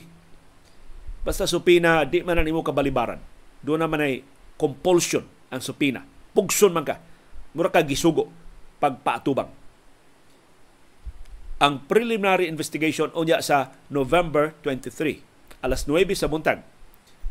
Basta 1.25 1.49
supina 1.49 2.05
di 2.05 2.21
man 2.21 2.37
nimo 2.45 2.61
kabalibaran. 2.61 3.17
Doon 3.65 3.81
naman 3.81 4.05
ay 4.05 4.21
compulsion 4.55 5.25
ang 5.49 5.61
supina. 5.61 6.05
Pugson 6.33 6.69
man 6.69 6.85
ka. 6.85 7.01
Mura 7.57 7.73
ka 7.73 7.81
gisugo 7.81 8.29
pagpaatubang. 8.77 9.49
Ang 11.55 11.73
preliminary 11.87 12.51
investigation 12.51 13.09
unya 13.15 13.39
sa 13.39 13.73
November 13.89 14.53
23, 14.61 15.63
alas 15.63 15.87
9 15.87 16.13
sa 16.13 16.27
buntag. 16.29 16.74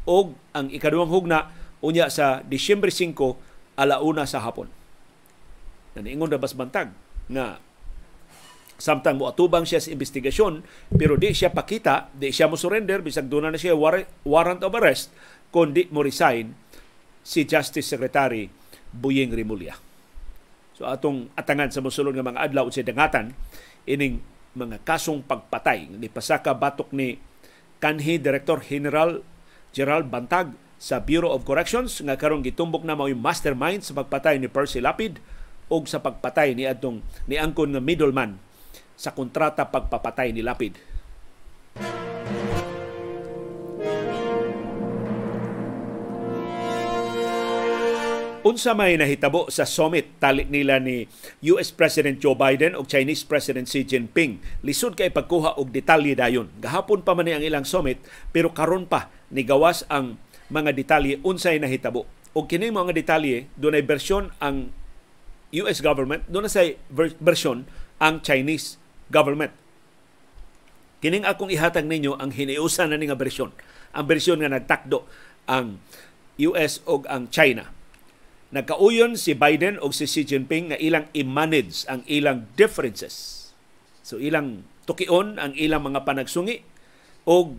O 0.04 0.36
ang 0.52 0.68
ikaduhang 0.68 1.08
hugna 1.08 1.52
unya 1.84 2.08
sa 2.08 2.40
Disyembre 2.44 2.92
5, 2.92 3.76
alauna 3.76 4.24
sa 4.24 4.40
hapon. 4.44 4.68
Naniingon 5.96 6.32
na 6.32 6.40
bas 6.40 6.56
bantag 6.56 6.92
na 7.28 7.60
samtang 8.74 9.16
mo 9.16 9.30
atubang 9.30 9.62
siya 9.62 9.78
sa 9.78 9.94
investigasyon 9.94 10.66
pero 10.98 11.14
di 11.14 11.30
siya 11.30 11.54
pakita, 11.54 12.10
di 12.10 12.34
siya 12.34 12.50
mo 12.50 12.58
surrender 12.58 13.00
bisag 13.00 13.30
doon 13.30 13.54
na 13.54 13.60
siya 13.60 13.78
warrant 13.78 14.60
of 14.66 14.74
arrest 14.74 15.14
kundi 15.54 15.86
mo 15.94 16.02
resign 16.02 16.58
si 17.22 17.46
Justice 17.46 17.86
Secretary 17.86 18.50
Buying 18.90 19.30
Rimulya. 19.30 19.78
So 20.74 20.90
atong 20.90 21.30
atangan 21.38 21.70
sa 21.70 21.78
mosulod 21.78 22.18
nga 22.18 22.26
mga 22.26 22.50
adlaw 22.50 22.66
sa 22.68 22.82
dangatan 22.82 23.30
ining 23.86 24.18
mga 24.58 24.82
kasong 24.82 25.22
pagpatay 25.22 25.94
ni 25.94 26.10
pasaka 26.10 26.50
batok 26.52 26.90
ni 26.90 27.14
kanhi 27.78 28.18
Director 28.18 28.58
General 28.58 29.22
Gerald 29.74 30.06
Bantag 30.06 30.54
sa 30.78 31.02
Bureau 31.02 31.34
of 31.34 31.42
Corrections 31.42 31.98
nga 31.98 32.14
karon 32.14 32.46
gitumbok 32.46 32.86
na 32.86 32.94
mao 32.94 33.10
mastermind 33.10 33.82
sa 33.82 33.98
pagpatay 33.98 34.38
ni 34.38 34.46
Percy 34.46 34.78
Lapid 34.78 35.18
o 35.66 35.82
sa 35.82 35.98
pagpatay 35.98 36.54
ni 36.54 36.62
adtong 36.64 37.02
ni 37.26 37.34
angkon 37.34 37.74
nga 37.74 37.82
middleman 37.82 38.38
sa 38.94 39.10
kontrata 39.10 39.66
pagpapatay 39.66 40.30
ni 40.30 40.46
Lapid. 40.46 40.78
Unsa 48.44 48.76
may 48.76 48.92
nahitabo 49.00 49.48
sa 49.48 49.64
summit 49.64 50.20
talik 50.20 50.52
nila 50.52 50.76
ni 50.76 51.08
US 51.48 51.72
President 51.72 52.20
Joe 52.20 52.36
Biden 52.36 52.76
ug 52.76 52.84
Chinese 52.84 53.24
President 53.24 53.64
Xi 53.64 53.88
Jinping. 53.88 54.36
Lisod 54.60 55.00
kay 55.00 55.08
pagkuha 55.08 55.56
og 55.56 55.72
detalye 55.72 56.12
dayon. 56.12 56.52
Gahapon 56.60 57.00
pa 57.00 57.16
man 57.16 57.24
ang 57.24 57.40
ilang 57.40 57.64
summit 57.64 58.04
pero 58.36 58.52
karon 58.52 58.84
pa 58.84 59.08
ni 59.32 59.48
gawas 59.48 59.88
ang 59.88 60.20
mga 60.52 60.76
detalye 60.76 61.24
unsay 61.24 61.56
nahitabo. 61.56 62.04
Og 62.36 62.44
kini 62.44 62.68
mga 62.68 62.92
detalye 62.92 63.48
dunay 63.56 63.80
bersyon 63.80 64.28
ang 64.44 64.68
US 65.64 65.80
government, 65.80 66.28
dunay 66.28 66.52
say 66.52 66.76
bersyon 67.24 67.64
ang 67.96 68.20
Chinese 68.20 68.76
government. 69.08 69.56
Kining 71.00 71.24
akong 71.24 71.48
ihatag 71.48 71.88
ninyo 71.88 72.20
ang 72.20 72.28
hiniusan 72.28 72.92
na 72.92 73.00
nga 73.00 73.16
bersyon. 73.16 73.56
Ang 73.96 74.04
bersyon 74.04 74.44
nga 74.44 74.52
nagtakdo 74.52 75.08
ang 75.48 75.80
US 76.36 76.84
og 76.84 77.08
ang 77.08 77.32
China 77.32 77.72
Nagkauyon 78.54 79.18
si 79.18 79.34
Biden 79.34 79.82
o 79.82 79.90
si 79.90 80.06
Xi 80.06 80.22
Jinping 80.22 80.70
nga 80.70 80.78
ilang 80.78 81.10
i-manage 81.10 81.90
ang 81.90 82.06
ilang 82.06 82.46
differences. 82.54 83.50
So 84.06 84.22
ilang 84.22 84.62
tukion 84.86 85.42
ang 85.42 85.58
ilang 85.58 85.82
mga 85.82 86.06
panagsungi 86.06 86.62
o 87.26 87.58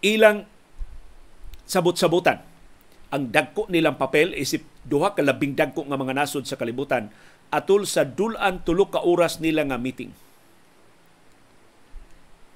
ilang 0.00 0.48
sabot-sabutan 1.68 2.40
ang 3.12 3.28
dagko 3.28 3.68
nilang 3.68 4.00
papel 4.00 4.32
isip 4.32 4.64
duha 4.88 5.12
ka 5.12 5.20
labing 5.20 5.52
dagko 5.52 5.84
nga 5.84 6.00
mga 6.00 6.16
nasod 6.16 6.48
sa 6.48 6.56
kalibutan 6.56 7.12
atol 7.52 7.84
sa 7.84 8.08
dulan 8.08 8.64
tulo 8.64 8.88
ka 8.88 9.04
oras 9.04 9.36
nila 9.36 9.68
nga 9.68 9.76
meeting. 9.76 10.16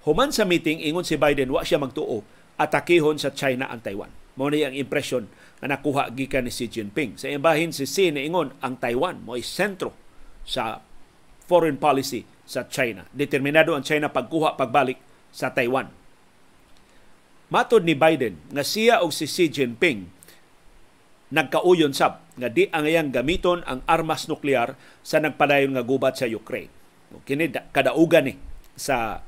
Human 0.08 0.32
sa 0.32 0.48
meeting 0.48 0.80
ingon 0.80 1.04
si 1.04 1.20
Biden 1.20 1.52
wa 1.52 1.60
siya 1.60 1.76
magtuo 1.76 2.24
atakihon 2.58 3.16
sa 3.20 3.32
China 3.32 3.68
ang 3.68 3.80
Taiwan. 3.80 4.10
Mao 4.36 4.48
ni 4.48 4.64
ang 4.64 4.72
impresyon 4.72 5.28
nga 5.60 5.68
nakuha 5.68 6.08
gikan 6.12 6.48
ni 6.48 6.52
Xi 6.52 6.68
Jinping. 6.68 7.20
Sa 7.20 7.28
imbahin 7.28 7.70
si 7.70 7.84
Xi 7.84 8.10
niingon 8.12 8.56
ang 8.64 8.80
Taiwan 8.80 9.20
mo 9.22 9.36
sentro 9.44 9.92
sa 10.42 10.80
foreign 11.44 11.76
policy 11.76 12.24
sa 12.48 12.64
China. 12.66 13.04
Determinado 13.12 13.76
ang 13.76 13.84
China 13.84 14.08
pagkuha 14.08 14.56
pagbalik 14.56 14.98
sa 15.30 15.52
Taiwan. 15.52 15.92
Matod 17.52 17.84
ni 17.84 17.92
Biden 17.92 18.40
nga 18.48 18.64
siya 18.64 19.04
og 19.04 19.12
si 19.12 19.28
Xi 19.28 19.52
Jinping 19.52 20.08
nagkauyon 21.32 21.96
sab 21.96 22.24
nga 22.36 22.48
di 22.48 22.68
ang 22.72 22.84
iyang 22.88 23.12
gamiton 23.12 23.60
ang 23.64 23.84
armas 23.88 24.28
nuklear 24.28 24.76
sa 25.04 25.20
nagpadayon 25.20 25.76
nga 25.76 25.84
gubat 25.84 26.16
sa 26.16 26.28
Ukraine. 26.28 26.72
Kini 27.28 27.52
kadaugan 27.72 28.32
ni 28.32 28.34
sa 28.72 29.20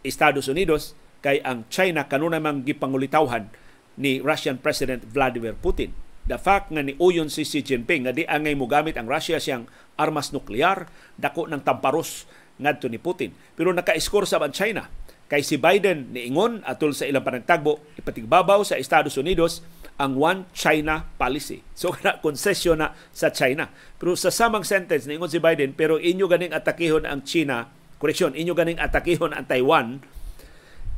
Estados 0.00 0.48
Unidos 0.48 0.96
kay 1.22 1.38
ang 1.46 1.64
China 1.70 2.10
kanuna 2.10 2.42
mang 2.42 2.66
gipangulitawhan 2.66 3.48
ni 3.96 4.18
Russian 4.18 4.58
President 4.58 5.06
Vladimir 5.06 5.54
Putin. 5.54 5.94
The 6.26 6.38
fact 6.38 6.70
nga 6.70 6.82
ni 6.82 6.94
uyon 6.98 7.30
si 7.30 7.42
Xi 7.42 7.62
Jinping 7.62 8.06
nga 8.06 8.14
di 8.14 8.22
angay 8.26 8.54
mo 8.54 8.70
gamit 8.70 8.94
ang 8.98 9.10
Russia 9.10 9.42
siyang 9.42 9.66
armas 9.98 10.30
nuklear, 10.30 10.86
dako 11.18 11.50
ng 11.50 11.62
tamparos 11.62 12.26
ngadto 12.58 12.86
ni 12.86 12.98
Putin. 12.98 13.34
Pero 13.58 13.74
naka-score 13.74 14.26
sa 14.26 14.42
ang 14.42 14.54
China 14.54 14.86
kay 15.32 15.40
si 15.40 15.56
Biden 15.56 16.12
niingon 16.12 16.60
atol 16.68 16.92
sa 16.92 17.08
ilang 17.08 17.24
panagtagbo 17.24 17.96
ipatigbabaw 17.96 18.60
sa 18.68 18.76
Estados 18.76 19.16
Unidos 19.16 19.64
ang 19.96 20.20
one 20.20 20.44
China 20.52 21.08
policy. 21.16 21.64
So 21.72 21.96
na 22.04 22.20
konsesyon 22.20 22.84
na 22.84 22.92
sa 23.16 23.32
China. 23.32 23.72
Pero 23.96 24.12
sa 24.14 24.28
samang 24.28 24.62
sentence 24.62 25.08
niingon 25.08 25.32
si 25.32 25.40
Biden 25.40 25.72
pero 25.72 25.96
inyo 25.96 26.28
ganing 26.28 26.52
atakihon 26.52 27.08
ang 27.08 27.24
China, 27.24 27.66
koreksyon, 27.96 28.36
inyo 28.36 28.52
ganing 28.52 28.78
atakihon 28.78 29.32
ang 29.32 29.48
Taiwan 29.48 30.04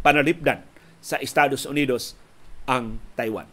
panalipdan 0.04 0.60
sa 1.00 1.16
Estados 1.16 1.64
Unidos 1.64 2.12
ang 2.68 3.00
Taiwan. 3.16 3.48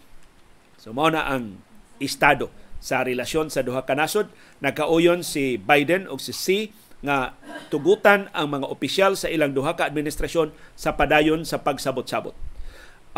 So 0.76 0.92
mao 0.92 1.08
na 1.08 1.24
ang 1.24 1.64
estado 2.04 2.52
sa 2.84 3.08
relasyon 3.08 3.48
sa 3.48 3.64
duha 3.64 3.88
ka 3.88 3.96
nasod. 3.96 4.28
Nagkauyon 4.60 5.24
si 5.24 5.56
Biden 5.56 6.12
o 6.12 6.20
si 6.20 6.36
Xi 6.36 6.60
nga 7.02 7.34
tugutan 7.72 8.28
ang 8.36 8.52
mga 8.52 8.68
opisyal 8.68 9.16
sa 9.16 9.32
ilang 9.32 9.56
duha 9.56 9.74
ka 9.80 9.88
administrasyon 9.88 10.52
sa 10.76 10.94
padayon 11.00 11.48
sa 11.48 11.64
pagsabot-sabot. 11.64 12.36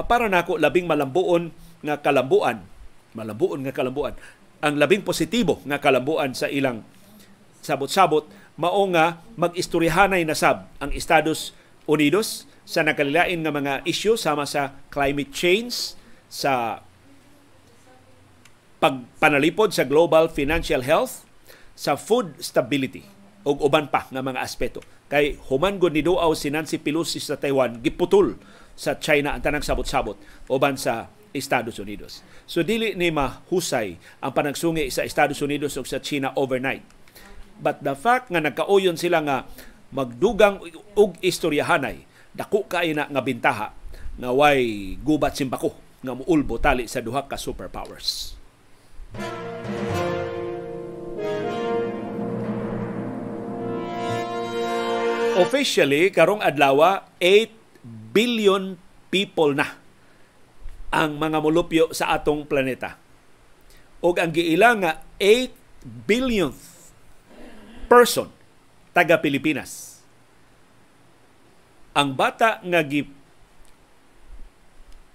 Para 0.08 0.30
nako 0.30 0.62
labing 0.62 0.86
malambuon 0.86 1.52
nga 1.84 2.00
kalambuan, 2.00 2.64
malambuon 3.18 3.66
nga 3.68 3.76
kalambuan, 3.76 4.16
ang 4.64 4.80
labing 4.80 5.04
positibo 5.04 5.60
nga 5.68 5.84
kalambuan 5.84 6.32
sa 6.32 6.48
ilang 6.48 6.88
sabot-sabot 7.64 8.28
mao 8.56 8.84
nga 8.94 9.24
mag-istoryahanay 9.40 10.24
na 10.24 10.38
sab 10.38 10.70
ang 10.78 10.92
Estados 10.94 11.56
Unidos 11.86 12.48
sa 12.64 12.82
nakalilain 12.82 13.44
nga 13.44 13.52
mga 13.52 13.74
isyu 13.84 14.16
sama 14.16 14.48
sa 14.48 14.76
climate 14.88 15.36
change, 15.36 16.00
sa 16.32 16.80
pagpanalipod 18.80 19.72
sa 19.72 19.88
global 19.88 20.32
financial 20.32 20.84
health, 20.84 21.24
sa 21.74 21.98
food 21.98 22.38
stability 22.40 23.04
ug 23.44 23.60
uban 23.60 23.92
pa 23.92 24.08
nga 24.08 24.24
mga 24.24 24.40
aspeto. 24.40 24.80
Kay 25.12 25.38
human 25.52 25.78
gud 25.78 25.94
ni 25.94 26.02
duaw 26.02 26.32
si 26.34 26.48
Nancy 26.50 26.80
Pelosi 26.80 27.20
sa 27.20 27.36
Taiwan 27.36 27.84
giputol 27.84 28.40
sa 28.74 28.98
China 28.98 29.36
ang 29.36 29.44
tanang 29.44 29.62
sabot-sabot 29.62 30.18
uban 30.50 30.80
sa 30.80 31.12
Estados 31.36 31.78
Unidos. 31.82 32.24
So 32.48 32.64
dili 32.64 32.96
ni 32.96 33.12
mahusay 33.12 34.00
ang 34.24 34.32
panagsungi 34.32 34.88
sa 34.94 35.04
Estados 35.04 35.42
Unidos 35.44 35.76
ug 35.76 35.86
sa 35.86 36.00
China 36.00 36.32
overnight. 36.40 36.86
But 37.60 37.86
the 37.86 37.94
fact 37.94 38.34
nga 38.34 38.42
nagkauyon 38.42 38.98
sila 38.98 39.22
nga 39.26 39.38
magdugang 39.94 40.58
og 40.98 41.16
istoryahanay 41.22 42.02
dako 42.34 42.66
kay 42.66 42.98
na 42.98 43.06
nga 43.06 43.22
bintaha 43.22 43.68
nga 44.18 44.30
way 44.34 44.94
gubat 44.98 45.38
simbako 45.38 45.78
nga 46.02 46.18
muulbo 46.18 46.58
tali 46.58 46.90
sa 46.90 47.00
duha 47.00 47.30
ka 47.30 47.38
superpowers. 47.38 48.36
Officially, 55.34 56.14
karong 56.14 56.46
adlaw 56.46 57.10
8 57.18 57.50
billion 58.14 58.78
people 59.10 59.58
na 59.58 59.82
ang 60.94 61.18
mga 61.18 61.42
molupyo 61.42 61.90
sa 61.90 62.14
atong 62.14 62.46
planeta. 62.46 63.02
O 64.06 64.14
ang 64.14 64.30
giilang 64.30 64.86
nga 64.86 65.02
8 65.18 65.50
billionth 66.06 66.94
person 67.90 68.30
taga 68.94 69.18
Pilipinas. 69.20 70.00
Ang 71.98 72.14
bata 72.14 72.62
nga 72.62 72.82
gi 72.86 73.06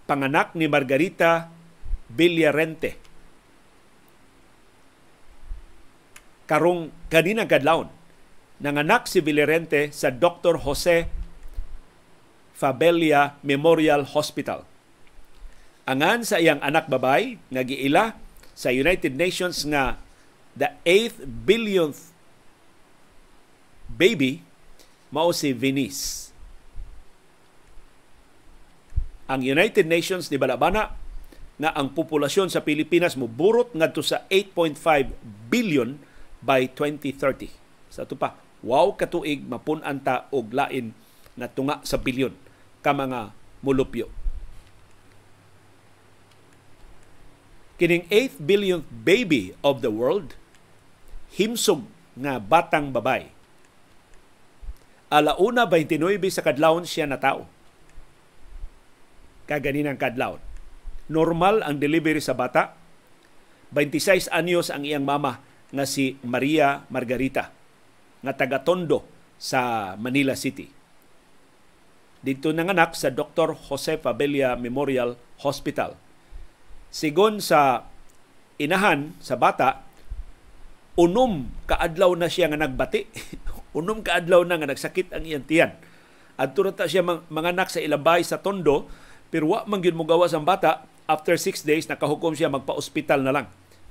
panganak 0.06 0.54
ni 0.58 0.66
Margarita 0.66 1.50
Villarente 2.08 2.96
karong 6.48 6.88
kanina 7.12 7.44
kadlawon 7.44 7.92
nanganak 8.58 9.04
si 9.04 9.20
Villarente 9.20 9.92
sa 9.92 10.08
Dr. 10.08 10.64
Jose 10.64 11.06
Fabella 12.56 13.38
Memorial 13.46 14.02
Hospital. 14.16 14.66
Angan 15.86 16.26
sa 16.26 16.42
iyang 16.42 16.58
anak 16.64 16.90
babay 16.90 17.38
nga 17.52 17.62
giila 17.62 18.18
sa 18.56 18.74
United 18.74 19.14
Nations 19.14 19.62
nga 19.68 20.00
the 20.58 20.72
8th 20.82 21.22
billionth 21.46 22.10
baby 23.98 24.40
mao 25.10 25.34
si 25.34 25.50
Venice. 25.50 26.30
Ang 29.28 29.44
United 29.44 29.84
Nations 29.84 30.30
ni 30.32 30.40
balabana 30.40 30.96
nga 31.58 31.74
ang 31.74 31.92
populasyon 31.92 32.48
sa 32.48 32.62
Pilipinas 32.62 33.18
mo 33.18 33.26
burot 33.26 33.74
ngadto 33.74 34.00
sa 34.00 34.24
8.5 34.30 34.78
billion 35.50 35.98
by 36.40 36.70
2030. 36.70 37.50
Sa 37.90 38.06
ito 38.06 38.14
pa, 38.14 38.38
wow 38.62 38.94
katuig 38.94 39.42
mapunan 39.44 39.98
ta 40.00 40.30
og 40.30 40.54
lain 40.54 40.94
na 41.34 41.50
tunga 41.50 41.82
sa 41.82 41.98
bilyon 41.98 42.32
ka 42.80 42.94
mga 42.94 43.34
mulupyo. 43.60 44.06
Kining 47.78 48.06
8th 48.10 48.38
billionth 48.42 48.88
baby 48.90 49.54
of 49.62 49.82
the 49.86 49.90
world, 49.90 50.34
himsog 51.30 51.86
nga 52.18 52.42
batang 52.42 52.90
babay. 52.90 53.30
Alauna 55.08 55.64
29 55.64 56.20
sa 56.28 56.44
kadlawon 56.44 56.84
siya 56.84 57.08
na 57.08 57.16
tao. 57.16 57.48
Kaganinang 59.48 59.96
kadlawon. 59.96 60.40
Normal 61.08 61.64
ang 61.64 61.80
delivery 61.80 62.20
sa 62.20 62.36
bata. 62.36 62.76
26 63.72 64.28
anyos 64.28 64.68
ang 64.68 64.84
iyang 64.84 65.08
mama 65.08 65.40
nga 65.72 65.84
si 65.88 66.16
Maria 66.24 66.84
Margarita 66.92 67.52
nga 68.24 68.32
taga 68.36 68.60
Tondo 68.64 69.04
sa 69.40 69.94
Manila 69.96 70.36
City. 70.36 70.68
Dito 72.18 72.50
nanganak 72.50 72.98
sa 72.98 73.14
Dr. 73.14 73.54
Jose 73.68 73.96
Fabella 73.96 74.58
Memorial 74.58 75.14
Hospital. 75.40 75.94
Sigon 76.90 77.38
sa 77.38 77.86
inahan 78.58 79.14
sa 79.22 79.38
bata, 79.38 79.86
unom 80.98 81.46
kaadlaw 81.70 82.12
na 82.18 82.26
siya 82.26 82.50
nga 82.50 82.58
nagbati. 82.58 83.06
unom 83.78 84.02
kaadlaw 84.02 84.42
na 84.42 84.58
nga 84.58 84.68
nagsakit 84.68 85.14
ang 85.14 85.22
iyang 85.22 85.46
tiyan. 85.46 85.72
At 86.38 86.54
ta 86.54 86.86
siya 86.86 87.02
manganak 87.06 87.70
sa 87.70 87.82
ilabay 87.82 88.22
sa 88.22 88.38
Tondo, 88.38 88.86
pero 89.28 89.50
wa 89.50 89.66
man 89.66 89.82
gyud 89.82 89.98
mo 89.98 90.06
gawas 90.06 90.34
ang 90.34 90.46
bata, 90.46 90.86
after 91.10 91.34
six 91.40 91.64
days 91.64 91.88
nakahukom 91.90 92.36
siya 92.36 92.52
magpa-ospital 92.52 93.24
na 93.24 93.34
lang. 93.34 93.46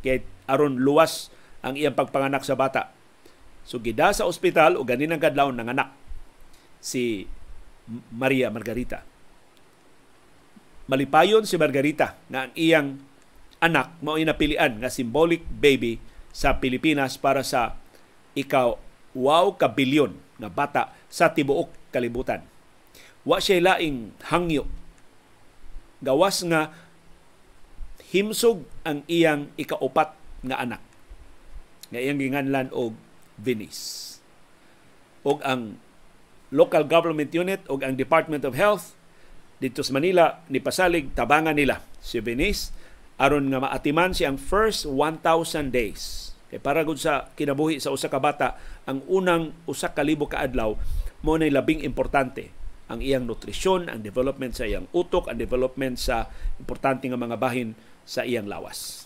Kay 0.06 0.23
aron 0.47 0.80
luwas 0.80 1.34
ang 1.65 1.76
iyang 1.76 1.97
pagpanganak 1.97 2.45
sa 2.45 2.56
bata. 2.56 2.93
So 3.67 3.84
gida 3.84 4.15
sa 4.15 4.23
ospital 4.23 4.80
o 4.80 4.88
ganin 4.88 5.12
ang 5.12 5.19
kadlaw 5.19 5.52
ng 5.52 5.67
anak 5.67 5.91
si 6.80 7.28
Maria 8.15 8.47
Margarita. 8.47 9.04
Malipayon 10.88 11.43
si 11.43 11.60
Margarita 11.60 12.15
na 12.32 12.47
ang 12.47 12.52
iyang 12.56 13.04
anak 13.60 14.00
mao 14.00 14.15
napilian 14.15 14.80
nga 14.80 14.88
symbolic 14.88 15.43
baby 15.43 16.00
sa 16.32 16.62
Pilipinas 16.63 17.19
para 17.19 17.43
sa 17.43 17.76
ikaw 18.38 18.80
wow 19.17 19.58
ka 19.58 19.65
bilyon 19.73 20.13
na 20.38 20.53
bata 20.53 20.93
sa 21.10 21.34
tibuok 21.34 21.73
kalibutan. 21.89 22.45
Wa 23.25 23.41
siya 23.41 23.73
laing 23.73 24.13
hangyo. 24.30 24.69
Gawas 26.06 26.45
nga 26.45 26.69
himsog 28.13 28.62
ang 28.86 29.01
iyang 29.10 29.49
ikaupat 29.58 30.13
nga 30.45 30.62
anak. 30.62 30.82
Nga 31.89 31.99
iyang 31.99 32.19
ginganlan 32.21 32.69
og 32.69 32.93
Venice. 33.41 34.17
Og 35.25 35.41
ang 35.41 35.82
local 36.53 36.88
government 36.88 37.34
unit 37.34 37.65
og 37.67 37.84
ang 37.84 37.97
Department 37.99 38.47
of 38.47 38.56
Health 38.56 38.95
dito 39.58 39.82
sa 39.82 39.91
Manila 39.91 40.45
ni 40.47 40.62
pasalig 40.62 41.12
tabangan 41.17 41.58
nila 41.58 41.82
si 41.99 42.21
Venice 42.21 42.71
aron 43.17 43.49
nga 43.49 43.60
maatiman 43.60 44.13
siyang 44.13 44.38
first 44.38 44.86
1,000 44.86 45.73
days. 45.73 46.26
Kay 46.47 46.63
para 46.63 46.83
gud 46.88 46.95
sa 46.95 47.27
kinabuhi 47.36 47.83
sa 47.83 47.91
usa 47.91 48.07
ka 48.07 48.23
bata, 48.23 48.55
ang 48.88 49.03
unang 49.12 49.51
usa 49.67 49.91
ka 49.91 50.03
libo 50.03 50.31
ka 50.31 50.39
adlaw 50.39 50.79
mo 51.23 51.33
na 51.36 51.51
labing 51.51 51.83
importante 51.83 52.55
ang 52.88 53.03
iyang 53.03 53.27
nutrisyon, 53.27 53.91
ang 53.91 53.99
development 53.99 54.55
sa 54.55 54.63
iyang 54.63 54.88
utok, 54.95 55.27
ang 55.27 55.36
development 55.36 55.99
sa 55.99 56.31
importante 56.55 57.12
nga 57.12 57.19
mga 57.19 57.36
bahin 57.36 57.75
sa 58.07 58.23
iyang 58.23 58.47
lawas. 58.47 59.03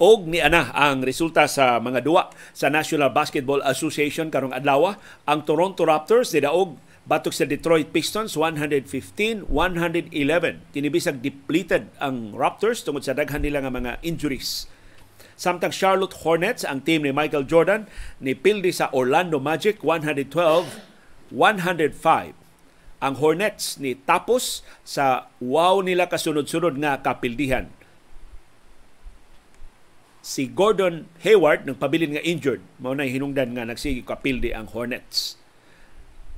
og 0.00 0.24
ni 0.24 0.40
ana 0.40 0.72
ang 0.72 1.04
resulta 1.04 1.44
sa 1.44 1.76
mga 1.76 2.00
duwa 2.00 2.32
sa 2.56 2.72
National 2.72 3.12
Basketball 3.12 3.60
Association 3.68 4.32
karong 4.32 4.56
adlaw 4.56 4.96
ang 5.28 5.44
Toronto 5.44 5.84
Raptors 5.84 6.32
didaog 6.32 6.80
batok 7.08 7.32
sa 7.32 7.48
Detroit 7.48 7.88
Pistons 7.94 8.36
115-111 8.36 9.48
kini 10.74 10.88
bisag 10.92 11.24
depleted 11.24 11.88
ang 11.96 12.36
Raptors 12.36 12.84
tungod 12.84 13.06
sa 13.06 13.16
daghan 13.16 13.40
nila 13.40 13.64
nga 13.64 13.72
mga 13.72 13.96
injuries. 14.04 14.68
Samtang 15.40 15.72
Charlotte 15.72 16.20
Hornets, 16.20 16.68
ang 16.68 16.84
team 16.84 17.00
ni 17.00 17.16
Michael 17.16 17.48
Jordan, 17.48 17.88
ni 18.20 18.36
pildi 18.36 18.76
sa 18.76 18.92
Orlando 18.92 19.40
Magic 19.40 19.80
112-105. 19.80 22.36
Ang 23.00 23.14
Hornets 23.16 23.80
ni 23.80 23.96
tapos 23.96 24.60
sa 24.84 25.32
wow 25.40 25.80
nila 25.80 26.12
kasunod-sunod 26.12 26.76
nga 26.76 27.00
kapildihan. 27.00 27.72
Si 30.20 30.52
Gordon 30.52 31.08
Hayward 31.24 31.64
nagpabilin 31.64 32.12
nga 32.12 32.20
injured. 32.20 32.60
Mao 32.76 32.92
na 32.92 33.08
hinungdan 33.08 33.56
nga 33.56 33.64
nagsige 33.64 34.04
kapildi 34.04 34.52
ang 34.52 34.68
Hornets 34.68 35.40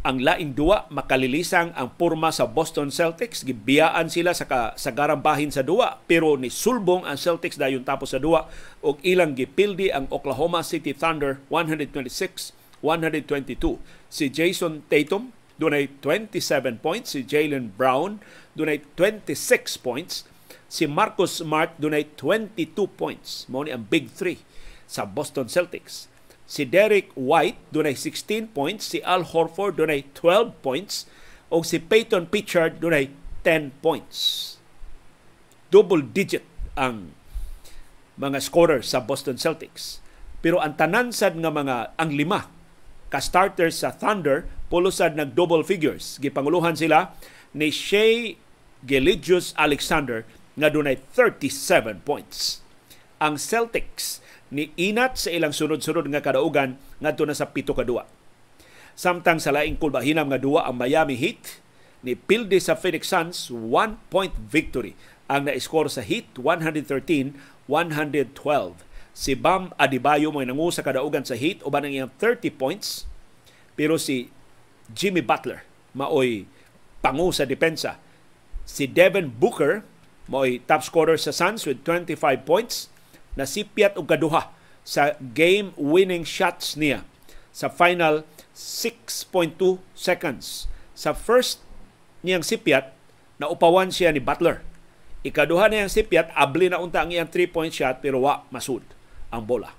ang 0.02 0.18
laing 0.18 0.58
duwa 0.58 0.90
makalilisang 0.90 1.70
ang 1.78 1.94
purma 1.94 2.34
sa 2.34 2.50
Boston 2.50 2.90
Celtics. 2.90 3.46
Gibiyaan 3.46 4.10
sila 4.10 4.34
sa 4.34 4.50
kasagaran 4.50 5.22
bahin 5.22 5.54
sa 5.54 5.62
duwa 5.62 6.02
pero 6.10 6.34
ni 6.34 6.50
sulbong 6.50 7.06
ang 7.06 7.14
Celtics 7.14 7.54
dayon 7.54 7.86
tapos 7.86 8.10
sa 8.10 8.18
duwa. 8.18 8.50
Og 8.82 8.98
ilang 9.06 9.38
gipildi 9.38 9.94
ang 9.94 10.10
Oklahoma 10.10 10.66
City 10.66 10.90
Thunder 10.90 11.38
126-122 11.54 13.78
si 14.10 14.26
Jason 14.26 14.82
Tatum 14.90 15.30
dunay 15.62 15.86
27 16.02 16.82
points. 16.82 17.14
Si 17.14 17.22
Jalen 17.22 17.70
Brown 17.78 18.18
dunay 18.58 18.82
26 18.98 19.78
points. 19.78 20.26
Si 20.66 20.90
Marcus 20.90 21.38
Smart 21.38 21.78
dunay 21.78 22.10
22 22.18 22.90
points. 22.98 23.46
Mao 23.46 23.62
ni 23.62 23.70
ang 23.70 23.86
big 23.86 24.10
three 24.10 24.42
sa 24.90 25.06
Boston 25.06 25.46
Celtics. 25.46 26.10
Si 26.44 26.68
Derek 26.68 27.10
White 27.16 27.58
dunay 27.72 27.96
16 27.96 28.52
points, 28.52 28.88
si 28.92 28.98
Al 29.06 29.24
Horford 29.24 29.80
dunay 29.80 30.06
12 30.16 30.58
points, 30.60 31.08
o 31.52 31.60
si 31.60 31.80
Peyton 31.80 32.28
Pritchard 32.28 32.80
dunay 32.80 33.12
10 33.44 33.72
points. 33.84 34.56
Double 35.72 36.04
digit 36.04 36.44
ang 36.76 37.16
mga 38.16 38.38
scorer 38.40 38.80
sa 38.84 39.00
Boston 39.00 39.40
Celtics. 39.40 40.04
Pero 40.42 40.58
ang 40.58 40.74
tanan 40.74 41.14
sad 41.14 41.38
nga 41.38 41.52
mga 41.52 41.96
ang 41.96 42.10
lima 42.12 42.50
ka 43.12 43.20
starters 43.20 43.84
sa 43.84 43.92
Thunder 43.92 44.48
pulusad 44.72 45.12
nag 45.12 45.36
double 45.36 45.62
figures. 45.62 46.16
Gipanguluhan 46.18 46.74
sila 46.74 47.12
ni 47.52 47.68
Shea 47.68 48.40
Geligius 48.82 49.52
Alexander 49.60 50.24
nga 50.56 50.72
dunay 50.72 50.96
37 51.14 52.00
points. 52.02 52.64
Ang 53.22 53.38
Celtics 53.38 54.24
ni 54.52 54.68
inat 54.76 55.16
sa 55.16 55.32
ilang 55.32 55.56
sunod-sunod 55.56 56.04
nga 56.12 56.20
kadaugan 56.20 56.76
ngadto 57.00 57.24
na 57.24 57.32
sa 57.32 57.48
pito 57.48 57.72
ka 57.72 57.88
duwa. 57.88 58.04
Samtang 58.92 59.40
sa 59.40 59.56
laing 59.56 59.80
kulbahinam 59.80 60.28
nga 60.28 60.36
duwa 60.36 60.68
ang 60.68 60.76
Miami 60.76 61.16
Heat 61.16 61.64
ni 62.04 62.12
pilde 62.12 62.60
sa 62.60 62.76
Phoenix 62.76 63.08
Suns 63.08 63.48
one 63.48 63.96
point 64.12 64.36
victory 64.36 64.92
ang 65.32 65.48
na-score 65.48 65.88
sa 65.88 66.04
Heat 66.04 66.36
113-112. 66.36 67.32
Si 69.16 69.32
Bam 69.32 69.72
Adebayo 69.80 70.28
mo 70.28 70.44
nangu 70.44 70.68
sa 70.68 70.84
kadaugan 70.84 71.24
sa 71.24 71.32
Heat 71.32 71.64
uban 71.64 71.88
ang 71.88 71.92
iyang 71.96 72.12
30 72.20 72.52
points 72.52 73.08
pero 73.72 73.96
si 73.96 74.28
Jimmy 74.92 75.24
Butler 75.24 75.64
maoy 75.96 76.44
pangu 77.00 77.32
sa 77.32 77.48
depensa. 77.48 77.96
Si 78.68 78.84
Devin 78.84 79.32
Booker 79.32 79.80
maoy 80.28 80.60
top 80.68 80.84
scorer 80.84 81.16
sa 81.16 81.32
Suns 81.32 81.64
with 81.64 81.80
25 81.88 82.20
points 82.44 82.92
na 83.38 83.48
sipyat 83.48 83.96
og 83.96 84.10
kaduha 84.10 84.52
sa 84.82 85.14
game-winning 85.20 86.26
shots 86.26 86.74
niya 86.74 87.06
sa 87.54 87.70
final 87.70 88.26
6.2 88.52 89.56
seconds. 89.94 90.66
Sa 90.92 91.16
first 91.16 91.64
niyang 92.22 92.44
sipyat, 92.44 92.92
na 93.42 93.50
upawan 93.50 93.90
siya 93.90 94.14
ni 94.14 94.22
Butler. 94.22 94.62
Ikaduha 95.26 95.66
na 95.66 95.82
yung 95.86 95.90
sipyat, 95.90 96.30
abli 96.38 96.70
na 96.70 96.78
unta 96.78 97.02
ang 97.02 97.10
iyang 97.10 97.26
3-point 97.26 97.74
shot 97.74 97.98
pero 97.98 98.22
wa 98.22 98.46
masud 98.54 98.86
ang 99.34 99.42
bola. 99.42 99.74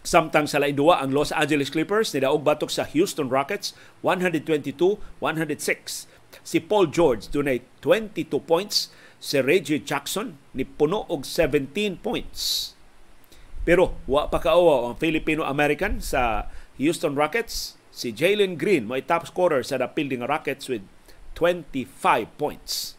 Samtang 0.00 0.48
sa 0.48 0.58
lain 0.58 0.74
ang 0.80 1.12
Los 1.12 1.30
Angeles 1.30 1.68
Clippers 1.68 2.16
nidaog 2.16 2.42
batok 2.42 2.72
sa 2.72 2.88
Houston 2.88 3.28
Rockets 3.28 3.76
122-106. 4.00 6.08
Si 6.42 6.58
Paul 6.58 6.88
George 6.88 7.28
dunay 7.28 7.60
22 7.84 8.40
points, 8.42 8.88
si 9.22 9.38
Reggie 9.38 9.78
Jackson 9.78 10.34
ni 10.50 10.66
puno 10.66 11.06
og 11.06 11.22
17 11.22 12.02
points. 12.02 12.74
Pero 13.62 13.94
wa 14.10 14.26
pa 14.26 14.42
kaawa 14.42 14.90
ang 14.90 14.98
Filipino-American 14.98 16.02
sa 16.02 16.50
Houston 16.82 17.14
Rockets, 17.14 17.78
si 17.94 18.10
Jalen 18.10 18.58
Green 18.58 18.90
mo 18.90 18.98
top 18.98 19.30
scorer 19.30 19.62
sa 19.62 19.78
napilding 19.78 20.26
Rockets 20.26 20.66
with 20.66 20.82
25 21.38 21.86
points. 22.34 22.98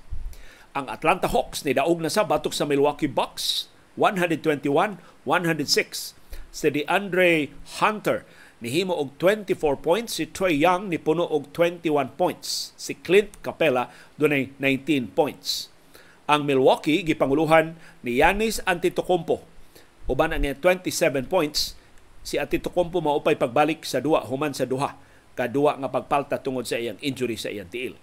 Ang 0.71 0.87
Atlanta 0.87 1.27
Hawks 1.27 1.67
ni 1.67 1.75
daog 1.75 1.99
na 1.99 2.07
sa 2.07 2.23
batok 2.23 2.55
sa 2.55 2.63
Milwaukee 2.63 3.11
Bucks 3.11 3.67
121-106 3.99 6.15
si 6.49 6.67
DeAndre 6.71 7.51
Hunter 7.83 8.23
nihimo 8.63 8.95
og 8.95 9.19
24 9.19 9.59
points. 9.83 10.15
Si 10.15 10.31
Troy 10.31 10.55
Young 10.55 10.87
ni 10.87 10.95
puno 10.95 11.27
og 11.27 11.51
21 11.51 12.15
points. 12.15 12.71
Si 12.79 12.95
Clint 13.03 13.35
Capella 13.43 13.91
dunay 14.15 14.55
19 14.55 15.11
points 15.11 15.72
ang 16.29 16.47
Milwaukee 16.47 17.03
gipanguluhan 17.03 17.75
ni 18.05 18.23
Yanis 18.23 18.63
Antetokounmpo 18.63 19.43
uban 20.07 20.31
ang 20.35 20.43
27 20.43 20.87
points 21.27 21.75
si 22.23 22.39
Antetokounmpo 22.39 23.03
maupay 23.03 23.35
pagbalik 23.35 23.83
sa 23.83 23.99
duwa 23.99 24.23
human 24.23 24.55
sa 24.55 24.63
duha 24.63 24.95
kadua 25.35 25.75
nga 25.81 25.89
pagpalta 25.91 26.39
tungod 26.39 26.63
sa 26.63 26.79
iyang 26.79 26.99
injury 27.03 27.35
sa 27.35 27.51
iyang 27.51 27.67
tiil 27.67 27.95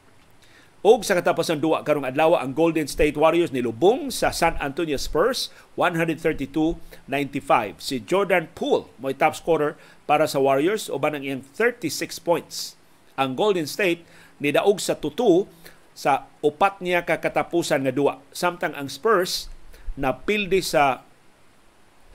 Og 0.81 1.05
sa 1.05 1.13
katapusan 1.13 1.61
duwa 1.61 1.85
karong 1.85 2.09
adlaw 2.09 2.41
ang 2.41 2.57
Golden 2.57 2.89
State 2.89 3.13
Warriors 3.13 3.53
nilubong 3.53 4.09
sa 4.09 4.33
San 4.33 4.57
Antonio 4.57 4.97
Spurs 4.97 5.53
132-95. 5.77 6.81
Si 7.77 8.01
Jordan 8.01 8.49
Poole 8.57 8.89
mo'y 8.97 9.13
top 9.13 9.37
scorer 9.37 9.77
para 10.09 10.25
sa 10.25 10.41
Warriors 10.41 10.89
uban 10.89 11.13
ang 11.13 11.21
iyang 11.21 11.45
36 11.53 11.85
points. 12.25 12.81
Ang 13.21 13.37
Golden 13.37 13.69
State 13.69 14.09
nidaog 14.41 14.81
sa 14.81 14.97
tutu 14.97 15.45
sa 15.97 16.31
upat 16.41 16.81
niya 16.81 17.05
kakatapusan 17.05 17.85
nga 17.85 17.95
duwa. 17.95 18.23
Samtang 18.33 18.75
ang 18.79 18.89
Spurs 18.89 19.51
napildi 19.99 20.63
sa 20.63 21.03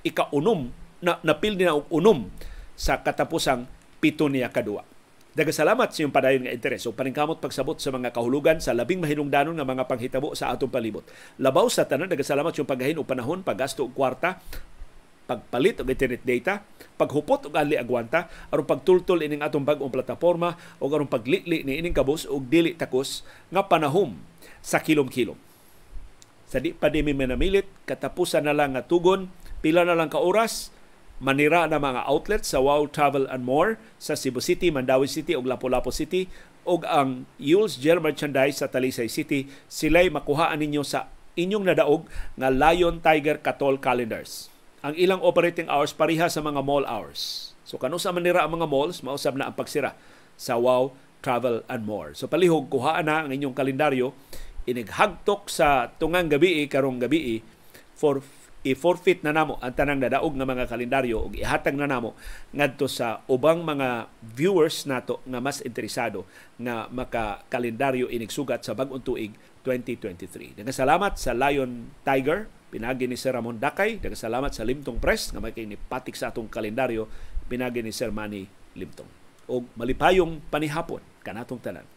ikaunom 0.05 0.71
na 1.03 1.19
napildi 1.21 1.65
na 1.65 1.77
og 1.77 1.89
unom 1.91 2.29
sa 2.73 3.01
katapusang 3.01 3.67
pito 3.99 4.27
niya 4.27 4.51
kadua. 4.51 4.85
Dagasalamat 5.35 5.91
sa 5.91 5.99
iyong 5.99 6.15
padayon 6.15 6.47
nga 6.47 6.55
interes 6.55 6.87
o 6.87 6.95
paningkamot 6.95 7.43
pagsabot 7.43 7.75
sa 7.75 7.91
mga 7.91 8.15
kahulugan 8.15 8.63
sa 8.63 8.71
labing 8.71 9.03
mahinungdanon 9.03 9.51
nga 9.59 9.67
mga 9.67 9.83
panghitabo 9.83 10.31
sa 10.31 10.55
atong 10.55 10.71
palibot. 10.71 11.03
Labaw 11.43 11.67
sa 11.67 11.83
tanan, 11.83 12.07
dagasalamat 12.07 12.55
sa 12.55 12.63
iyong 12.63 12.71
paggahin 12.71 12.95
o 12.95 13.03
panahon, 13.03 13.43
paggasto 13.43 13.83
og 13.83 13.91
kwarta, 13.91 14.39
pagpalit 15.25 15.81
og 15.81 15.89
internet 15.89 16.21
data, 16.21 16.61
paghupot 16.95 17.49
og 17.49 17.53
ali 17.57 17.75
agwanta, 17.75 18.29
aron 18.53 18.65
pagtultol 18.65 19.25
ining 19.25 19.41
atong 19.41 19.65
bag-ong 19.65 19.91
plataporma 19.91 20.55
o 20.79 20.85
aron 20.87 21.09
paglitli 21.09 21.65
ni 21.65 21.81
ining 21.81 21.93
kabus 21.93 22.29
og 22.29 22.47
dili 22.47 22.77
takos 22.77 23.25
nga 23.49 23.65
panahom 23.65 24.15
sa 24.61 24.79
kilom-kilom. 24.79 25.37
Sa 26.45 26.61
di 26.61 26.71
pa 26.71 26.93
di 26.93 27.01
mi 27.01 27.11
manamilit, 27.11 27.65
katapusan 27.89 28.45
na 28.45 28.53
lang 28.53 28.77
nga 28.77 28.85
tugon, 28.85 29.33
pila 29.65 29.81
na 29.81 29.97
lang 29.97 30.13
ka 30.13 30.21
oras, 30.21 30.69
manira 31.17 31.65
na 31.65 31.81
mga 31.81 32.05
outlets 32.05 32.53
sa 32.53 32.61
Wow 32.61 32.91
Travel 32.91 33.25
and 33.31 33.47
More 33.47 33.81
sa 33.97 34.13
Cebu 34.13 34.43
City, 34.43 34.69
Mandawi 34.69 35.09
City 35.09 35.33
ug 35.33 35.47
Lapu-Lapu 35.47 35.89
City 35.89 36.27
ug 36.65 36.81
ang 36.85 37.29
Yule's 37.37 37.77
Gel 37.77 38.01
Merchandise 38.01 38.59
sa 38.59 38.67
Talisay 38.67 39.07
City 39.07 39.45
sila'y 39.69 40.09
makuhaan 40.09 40.59
ninyo 40.59 40.81
sa 40.81 41.07
inyong 41.37 41.65
nadaog 41.71 42.09
nga 42.35 42.49
Lion 42.49 42.99
Tiger 42.99 43.39
Katol 43.39 43.77
calendars. 43.77 44.54
Ang 44.85 44.93
ilang 45.01 45.17
operating 45.25 45.65
hours 45.65 45.97
pareha 45.97 46.29
sa 46.29 46.45
mga 46.45 46.61
mall 46.61 46.85
hours. 46.85 47.51
So 47.65 47.81
kanu 47.81 47.97
sa 47.97 48.13
manira 48.13 48.45
ang 48.45 48.53
mga 48.53 48.69
malls, 48.69 49.01
mausab 49.01 49.33
na 49.33 49.49
ang 49.49 49.57
pagsira 49.57 49.97
sa 50.37 50.61
Wow 50.61 50.93
Travel 51.25 51.65
and 51.65 51.89
More. 51.89 52.13
So 52.13 52.29
palihog 52.29 52.69
kuhaan 52.69 53.09
na 53.09 53.25
ang 53.25 53.33
inyong 53.33 53.57
kalendaryo 53.57 54.13
inighagtok 54.69 55.49
sa 55.49 55.89
tungang 55.89 56.29
gabi 56.29 56.69
karong 56.69 57.01
gabi 57.01 57.41
for 57.97 58.21
i-forfeit 58.65 59.21
na 59.21 59.29
namo 59.29 59.61
ang 59.61 59.73
tanang 59.73 60.01
nadaog 60.01 60.33
nga 60.33 60.45
mga 60.45 60.65
kalendaryo 60.65 61.21
ug 61.21 61.37
ihatag 61.37 61.77
na 61.77 61.85
namo 61.85 62.17
ngadto 62.49 62.89
sa 62.89 63.21
ubang 63.29 63.61
mga 63.61 64.09
viewers 64.21 64.89
nato 64.89 65.21
nga 65.21 65.37
mas 65.37 65.61
interesado 65.61 66.25
nga 66.57 66.89
maka-kalendaryo 66.89 68.09
inigsugat 68.09 68.65
sa 68.65 68.73
bag-ong 68.73 69.05
tuig 69.05 69.37
2023. 69.61 70.61
Daghang 70.61 71.17
sa 71.17 71.33
Lion 71.33 71.89
Tiger 72.01 72.49
Pinagi 72.75 73.07
ni 73.07 73.15
Sir 73.15 73.31
Ramon 73.31 73.55
Dakay. 73.55 74.03
Nagkasalamat 74.03 74.51
sa 74.51 74.67
Limtong 74.67 74.99
Press 74.99 75.31
nga 75.31 75.39
may 75.39 75.55
patik 75.79 76.11
sa 76.19 76.35
atong 76.35 76.51
kalendaryo. 76.51 77.07
Pinagi 77.47 77.79
ni 77.79 77.95
Sir 77.95 78.11
Manny 78.11 78.51
Limtong. 78.75 79.07
O 79.47 79.63
malipayong 79.79 80.43
panihapon 80.51 80.99
kanatong 81.23 81.63
tanan. 81.63 81.87